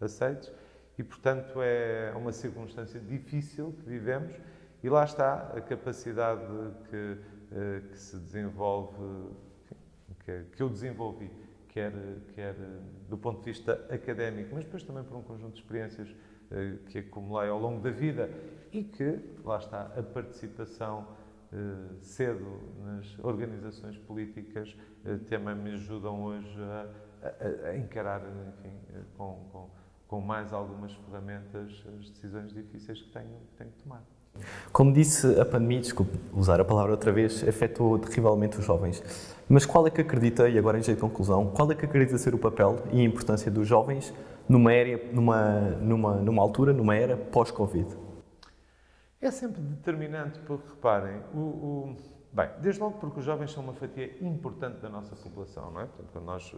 aceitos. 0.00 0.53
E, 0.98 1.03
portanto, 1.03 1.61
é 1.62 2.12
uma 2.14 2.33
circunstância 2.33 3.00
difícil 3.00 3.72
que 3.81 3.88
vivemos 3.88 4.35
e 4.83 4.88
lá 4.88 5.05
está 5.05 5.53
a 5.55 5.61
capacidade 5.61 6.43
que, 6.88 7.19
eh, 7.53 7.83
que 7.90 7.99
se 7.99 8.16
desenvolve, 8.19 8.97
que, 10.25 10.45
que 10.57 10.62
eu 10.62 10.71
desenvolvi, 10.71 11.31
quer, 11.69 11.93
quer 12.35 12.55
do 13.09 13.19
ponto 13.19 13.40
de 13.40 13.53
vista 13.53 13.73
académico, 13.90 14.55
mas 14.55 14.64
depois 14.64 14.83
também 14.83 15.05
por 15.05 15.16
um 15.16 15.23
conjunto 15.23 15.55
de 15.55 15.61
experiências 15.61 16.09
eh, 16.51 16.77
que 16.88 16.99
acumulei 16.99 17.51
ao 17.51 17.59
longo 17.59 17.81
da 17.81 17.90
vida 17.90 18.31
e 18.73 18.83
que, 18.83 19.19
lá 19.45 19.59
está, 19.59 19.83
a 19.97 20.03
participação 20.03 21.07
eh, 21.53 21.57
cedo 22.01 22.61
nas 22.83 23.19
organizações 23.19 23.99
políticas 23.99 24.75
também 25.29 25.55
me 25.55 25.73
ajudam 25.73 26.23
hoje 26.23 26.62
a, 26.62 26.87
a, 27.66 27.69
a 27.71 27.77
encarar, 27.77 28.23
enfim, 28.49 28.73
com, 29.16 29.49
com, 29.51 29.71
com, 30.07 30.21
mais 30.21 30.53
algumas 30.53 30.93
ferramentas 30.93 31.85
as 31.99 32.11
decisões 32.11 32.53
difíceis 32.53 33.01
que 33.01 33.11
tenho, 33.11 33.40
tenho 33.57 33.71
que 33.71 33.83
tomar. 33.83 34.05
Como 34.73 34.93
disse, 34.93 35.40
a 35.40 35.45
pandemia, 35.45 35.81
desculpe 35.81 36.19
usar 36.33 36.61
a 36.61 36.64
palavra 36.64 36.93
outra 36.93 37.12
vez, 37.12 37.47
afetou 37.47 37.99
terrivelmente 37.99 38.59
os 38.59 38.64
jovens. 38.64 39.03
Mas 39.49 39.66
qual 39.66 39.87
é 39.87 39.90
que 39.90 40.01
acredita, 40.01 40.49
e 40.49 40.59
agora 40.59 40.79
em 40.79 40.83
jeito 40.83 40.99
de 40.99 41.03
conclusão, 41.03 41.49
qual 41.49 41.71
é 41.73 41.75
que 41.75 41.85
acredita 41.85 42.16
ser 42.16 42.35
o 42.35 42.38
papel 42.38 42.79
e 42.93 43.01
a 43.01 43.05
importância 43.05 43.51
dos 43.51 43.66
jovens 43.66 44.14
numa, 44.49 44.73
era, 44.73 45.12
numa, 45.12 45.61
numa, 45.81 46.14
numa 46.16 46.43
altura, 46.43 46.73
numa 46.73 46.95
era 46.95 47.16
pós-Covid? 47.16 47.88
É 49.21 49.31
sempre 49.31 49.61
determinante, 49.61 50.38
porque 50.40 50.69
reparem, 50.69 51.21
o, 51.35 51.38
o, 51.38 51.97
bem, 52.33 52.49
desde 52.61 52.81
logo 52.81 52.99
porque 52.99 53.19
os 53.19 53.25
jovens 53.25 53.53
são 53.53 53.62
uma 53.62 53.75
fatia 53.75 54.16
importante 54.25 54.81
da 54.81 54.88
nossa 54.88 55.14
população, 55.16 55.71
não 55.73 55.81
é? 55.81 55.87
Portanto, 55.87 56.09
quando 56.12 56.25
nós 56.25 56.55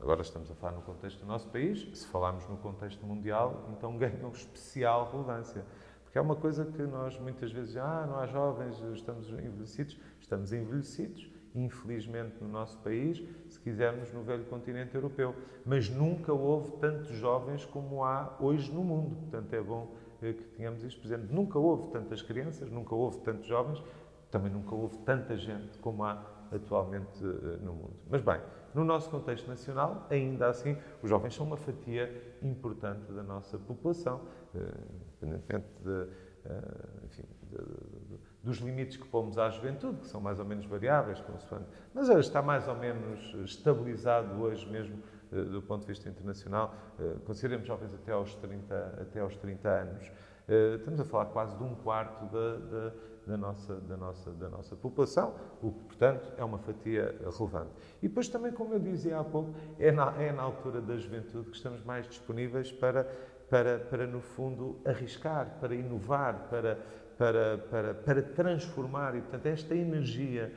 agora 0.00 0.20
estamos 0.20 0.50
a 0.50 0.54
falar 0.54 0.72
no 0.72 0.82
contexto 0.82 1.20
do 1.20 1.26
nosso 1.26 1.48
país, 1.48 1.88
se 1.94 2.06
falarmos 2.08 2.48
no 2.48 2.56
contexto 2.56 3.06
mundial, 3.06 3.68
então 3.76 3.96
ganham 3.98 4.30
especial 4.30 5.10
relevância. 5.12 5.64
Porque 6.12 6.18
é 6.18 6.20
uma 6.20 6.36
coisa 6.36 6.66
que 6.66 6.82
nós 6.82 7.18
muitas 7.18 7.50
vezes, 7.50 7.74
ah, 7.78 8.06
não 8.06 8.18
há 8.18 8.26
jovens, 8.26 8.78
estamos 8.92 9.30
envelhecidos, 9.30 9.98
estamos 10.20 10.52
envelhecidos, 10.52 11.26
infelizmente, 11.54 12.34
no 12.38 12.48
nosso 12.48 12.76
país, 12.80 13.22
se 13.48 13.58
quisermos, 13.58 14.12
no 14.12 14.22
velho 14.22 14.44
continente 14.44 14.94
europeu. 14.94 15.34
Mas 15.64 15.88
nunca 15.88 16.30
houve 16.30 16.72
tantos 16.72 17.16
jovens 17.16 17.64
como 17.64 18.04
há 18.04 18.36
hoje 18.38 18.70
no 18.70 18.84
mundo. 18.84 19.16
Portanto, 19.16 19.54
é 19.54 19.62
bom 19.62 19.94
que 20.20 20.34
tenhamos 20.54 20.84
isto 20.84 21.00
presente. 21.00 21.32
Nunca 21.32 21.58
houve 21.58 21.90
tantas 21.90 22.20
crianças, 22.20 22.70
nunca 22.70 22.94
houve 22.94 23.16
tantos 23.20 23.46
jovens, 23.46 23.82
também 24.30 24.52
nunca 24.52 24.74
houve 24.74 24.98
tanta 24.98 25.34
gente 25.34 25.78
como 25.78 26.04
há 26.04 26.22
atualmente 26.54 27.24
eh, 27.24 27.56
no 27.62 27.72
mundo. 27.72 27.96
Mas 28.10 28.20
bem, 28.20 28.38
no 28.74 28.84
nosso 28.84 29.08
contexto 29.08 29.48
nacional, 29.48 30.06
ainda 30.10 30.48
assim, 30.48 30.76
os 31.02 31.08
jovens 31.08 31.34
são 31.34 31.46
uma 31.46 31.56
fatia 31.56 32.36
importante 32.42 33.10
da 33.12 33.22
nossa 33.22 33.58
população, 33.58 34.20
eh, 34.54 34.58
independentemente 35.24 35.66
de, 35.82 36.08
eh, 36.44 37.04
enfim, 37.04 37.24
de, 37.50 37.56
de, 37.56 38.20
dos 38.42 38.58
limites 38.58 38.96
que 38.96 39.06
pomos 39.06 39.38
à 39.38 39.48
juventude, 39.50 39.98
que 40.00 40.06
são 40.06 40.20
mais 40.20 40.38
ou 40.38 40.44
menos 40.44 40.66
variáveis, 40.66 41.20
consoante, 41.20 41.66
mas 41.94 42.08
está 42.08 42.42
mais 42.42 42.66
ou 42.68 42.76
menos 42.76 43.34
estabilizado 43.44 44.40
hoje 44.40 44.68
mesmo 44.68 44.98
eh, 45.32 45.44
do 45.44 45.62
ponto 45.62 45.82
de 45.82 45.86
vista 45.88 46.08
internacional, 46.08 46.74
eh, 47.00 47.16
consideremos 47.24 47.66
jovens 47.66 47.94
até 47.94 48.12
aos 48.12 48.34
30, 48.34 48.98
até 49.00 49.20
aos 49.20 49.34
30 49.36 49.68
anos, 49.68 50.12
eh, 50.46 50.74
estamos 50.76 51.00
a 51.00 51.04
falar 51.04 51.26
quase 51.26 51.56
de 51.56 51.62
um 51.64 51.74
quarto 51.76 52.26
da, 52.26 52.56
da, 52.56 52.92
da, 53.26 53.36
nossa, 53.38 53.74
da, 53.76 53.96
nossa, 53.96 54.30
da 54.32 54.48
nossa 54.50 54.76
população, 54.76 55.34
o 55.62 55.70
que, 55.70 55.84
portanto, 55.84 56.30
é 56.36 56.44
uma 56.44 56.58
fatia 56.58 57.16
relevante. 57.38 57.70
E 58.02 58.08
depois 58.08 58.28
também, 58.28 58.52
como 58.52 58.74
eu 58.74 58.78
dizia 58.78 59.18
há 59.18 59.24
pouco, 59.24 59.54
é 59.78 59.90
na, 59.90 60.12
é 60.20 60.32
na 60.32 60.42
altura 60.42 60.82
da 60.82 60.96
juventude 60.96 61.48
que 61.48 61.56
estamos 61.56 61.82
mais 61.82 62.06
disponíveis 62.06 62.70
para, 62.70 63.08
para, 63.52 63.78
para 63.78 64.06
no 64.06 64.22
fundo, 64.22 64.80
arriscar, 64.82 65.58
para 65.60 65.74
inovar, 65.74 66.48
para, 66.48 66.78
para, 67.18 67.58
para, 67.58 67.94
para 67.94 68.22
transformar. 68.22 69.14
E, 69.14 69.20
portanto, 69.20 69.44
esta 69.44 69.74
energia 69.74 70.50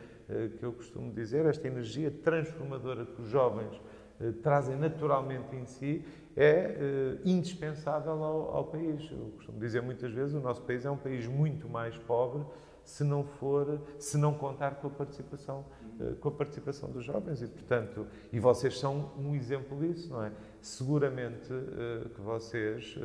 que 0.58 0.64
eu 0.64 0.72
costumo 0.72 1.12
dizer, 1.12 1.46
esta 1.46 1.68
energia 1.68 2.10
transformadora 2.10 3.06
que 3.06 3.22
os 3.22 3.28
jovens 3.28 3.82
eh, 4.22 4.32
trazem 4.42 4.78
naturalmente 4.78 5.54
em 5.56 5.66
si 5.66 6.06
é 6.38 7.20
uh, 7.24 7.30
indispensável 7.30 8.24
ao, 8.24 8.56
ao, 8.56 8.64
país. 8.66 9.10
Eu 9.12 9.32
costumo 9.36 9.60
dizer 9.60 9.82
muitas 9.82 10.14
vezes 10.14 10.34
o 10.34 10.40
nosso 10.40 10.62
país 10.64 10.86
é 10.86 10.90
um 10.90 10.98
país 10.98 11.28
muito 11.28 11.68
mais 11.68 11.98
pobre 11.98 12.44
se 12.86 13.04
não 13.04 13.24
for, 13.24 13.82
se 14.00 14.18
não 14.18 14.34
contar 14.34 14.76
com 14.76 14.88
a 14.88 14.90
participação, 14.92 15.66
uh, 16.00 16.16
com 16.16 16.30
a 16.30 16.32
participação 16.32 16.90
dos 16.90 17.04
jovens 17.04 17.42
e 17.42 17.48
portanto 17.48 18.08
e 18.32 18.40
vocês 18.40 18.80
são 18.80 19.12
um 19.18 19.36
exemplo 19.36 19.78
disso, 19.80 20.14
não 20.14 20.24
é? 20.24 20.32
Seguramente 20.62 21.52
uh, 21.52 22.10
que 22.10 22.22
vocês 22.22 22.98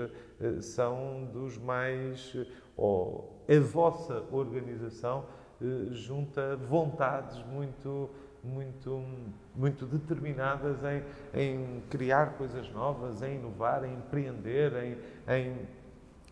são 0.60 1.28
dos 1.32 1.58
mais 1.58 2.36
ou 2.76 3.42
a 3.48 3.60
vossa 3.60 4.22
organização 4.30 5.24
junta 5.90 6.56
vontades 6.56 7.42
muito 7.44 8.08
muito, 8.42 9.04
muito 9.54 9.86
determinadas 9.86 10.78
em, 10.84 11.02
em 11.38 11.82
criar 11.90 12.38
coisas 12.38 12.70
novas, 12.70 13.22
em 13.22 13.36
inovar, 13.36 13.84
em 13.84 13.94
empreender, 13.94 14.72
em, 14.82 14.98
em, 15.28 15.68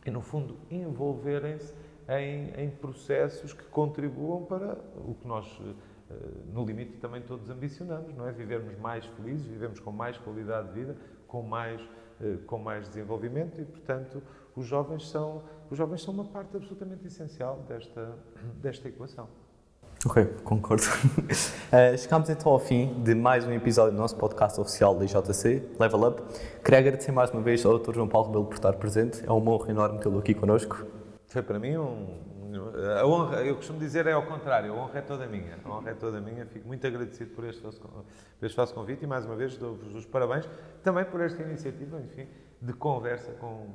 em 0.06 0.10
no 0.10 0.20
fundo, 0.20 0.56
envolverem-se 0.70 1.74
em, 2.08 2.52
em 2.56 2.70
processos 2.70 3.52
que 3.52 3.64
contribuam 3.64 4.44
para 4.44 4.78
o 4.96 5.14
que 5.14 5.26
nós 5.26 5.46
eh, 6.10 6.14
no 6.52 6.64
limite 6.64 6.92
também 6.98 7.20
todos 7.20 7.50
ambicionamos, 7.50 8.14
não 8.14 8.26
é? 8.26 8.32
Vivermos 8.32 8.76
mais 8.78 9.04
felizes, 9.04 9.46
vivemos 9.46 9.78
com 9.78 9.92
mais 9.92 10.16
qualidade 10.16 10.68
de 10.68 10.74
vida, 10.74 10.96
com 11.26 11.42
mais, 11.42 11.80
eh, 12.20 12.38
com 12.46 12.58
mais 12.58 12.88
desenvolvimento 12.88 13.60
e, 13.60 13.64
portanto, 13.64 14.22
os 14.56 14.66
jovens 14.66 15.08
são, 15.08 15.42
os 15.70 15.76
jovens 15.76 16.02
são 16.02 16.14
uma 16.14 16.24
parte 16.24 16.56
absolutamente 16.56 17.06
essencial 17.06 17.62
desta, 17.68 18.16
desta 18.60 18.88
equação. 18.88 19.28
Ok, 20.06 20.24
concordo. 20.44 20.84
Uh, 20.84 21.98
chegamos 21.98 22.30
então 22.30 22.52
ao 22.52 22.60
fim 22.60 23.02
de 23.02 23.16
mais 23.16 23.44
um 23.44 23.52
episódio 23.52 23.92
do 23.92 23.98
nosso 23.98 24.16
podcast 24.16 24.60
oficial 24.60 24.94
da 24.94 25.04
IJC, 25.04 25.70
Level 25.78 26.08
Up. 26.08 26.22
Queria 26.62 26.78
agradecer 26.78 27.10
mais 27.10 27.30
uma 27.32 27.42
vez 27.42 27.66
ao 27.66 27.76
Dr. 27.76 27.94
João 27.94 28.08
Paulo 28.08 28.28
Rebelo 28.28 28.46
por 28.46 28.54
estar 28.54 28.74
presente. 28.74 29.24
É 29.26 29.32
uma 29.32 29.50
honra 29.50 29.70
enorme 29.70 29.98
tê-lo 29.98 30.20
aqui 30.20 30.34
connosco. 30.34 30.97
Foi 31.28 31.42
para 31.42 31.58
mim 31.58 31.76
um. 31.76 32.38
A 32.98 33.06
honra, 33.06 33.42
eu 33.42 33.56
costumo 33.56 33.78
dizer, 33.78 34.06
é 34.06 34.12
ao 34.12 34.24
contrário, 34.24 34.72
a 34.72 34.76
honra 34.76 34.98
é 34.98 35.02
toda 35.02 35.26
minha. 35.26 35.58
A 35.62 35.68
honra 35.70 35.90
é 35.90 35.94
toda 35.94 36.20
minha. 36.20 36.46
Fico 36.46 36.66
muito 36.66 36.86
agradecido 36.86 37.34
por 37.34 37.44
este 37.44 37.62
vosso, 37.62 37.78
por 37.80 38.46
este 38.46 38.56
vosso 38.56 38.74
convite 38.74 39.04
e, 39.04 39.06
mais 39.06 39.26
uma 39.26 39.36
vez, 39.36 39.56
dou-vos 39.58 39.94
os 39.94 40.06
parabéns 40.06 40.48
também 40.82 41.04
por 41.04 41.20
esta 41.20 41.42
iniciativa, 41.42 42.00
enfim, 42.00 42.26
de 42.60 42.72
conversa 42.72 43.32
com 43.32 43.66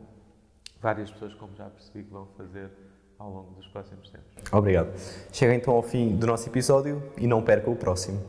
várias 0.81 1.11
pessoas, 1.11 1.35
como 1.35 1.55
já 1.55 1.69
percebi, 1.69 2.03
que 2.03 2.11
vão 2.11 2.27
fazer 2.35 2.71
ao 3.19 3.29
longo 3.29 3.51
dos 3.51 3.67
próximos 3.67 4.09
tempos. 4.09 4.33
Obrigado. 4.51 4.91
Chega 5.31 5.53
então 5.53 5.75
ao 5.75 5.83
fim 5.83 6.15
do 6.15 6.25
nosso 6.25 6.49
episódio 6.49 7.01
e 7.17 7.27
não 7.27 7.43
perca 7.43 7.69
o 7.69 7.75
próximo. 7.75 8.19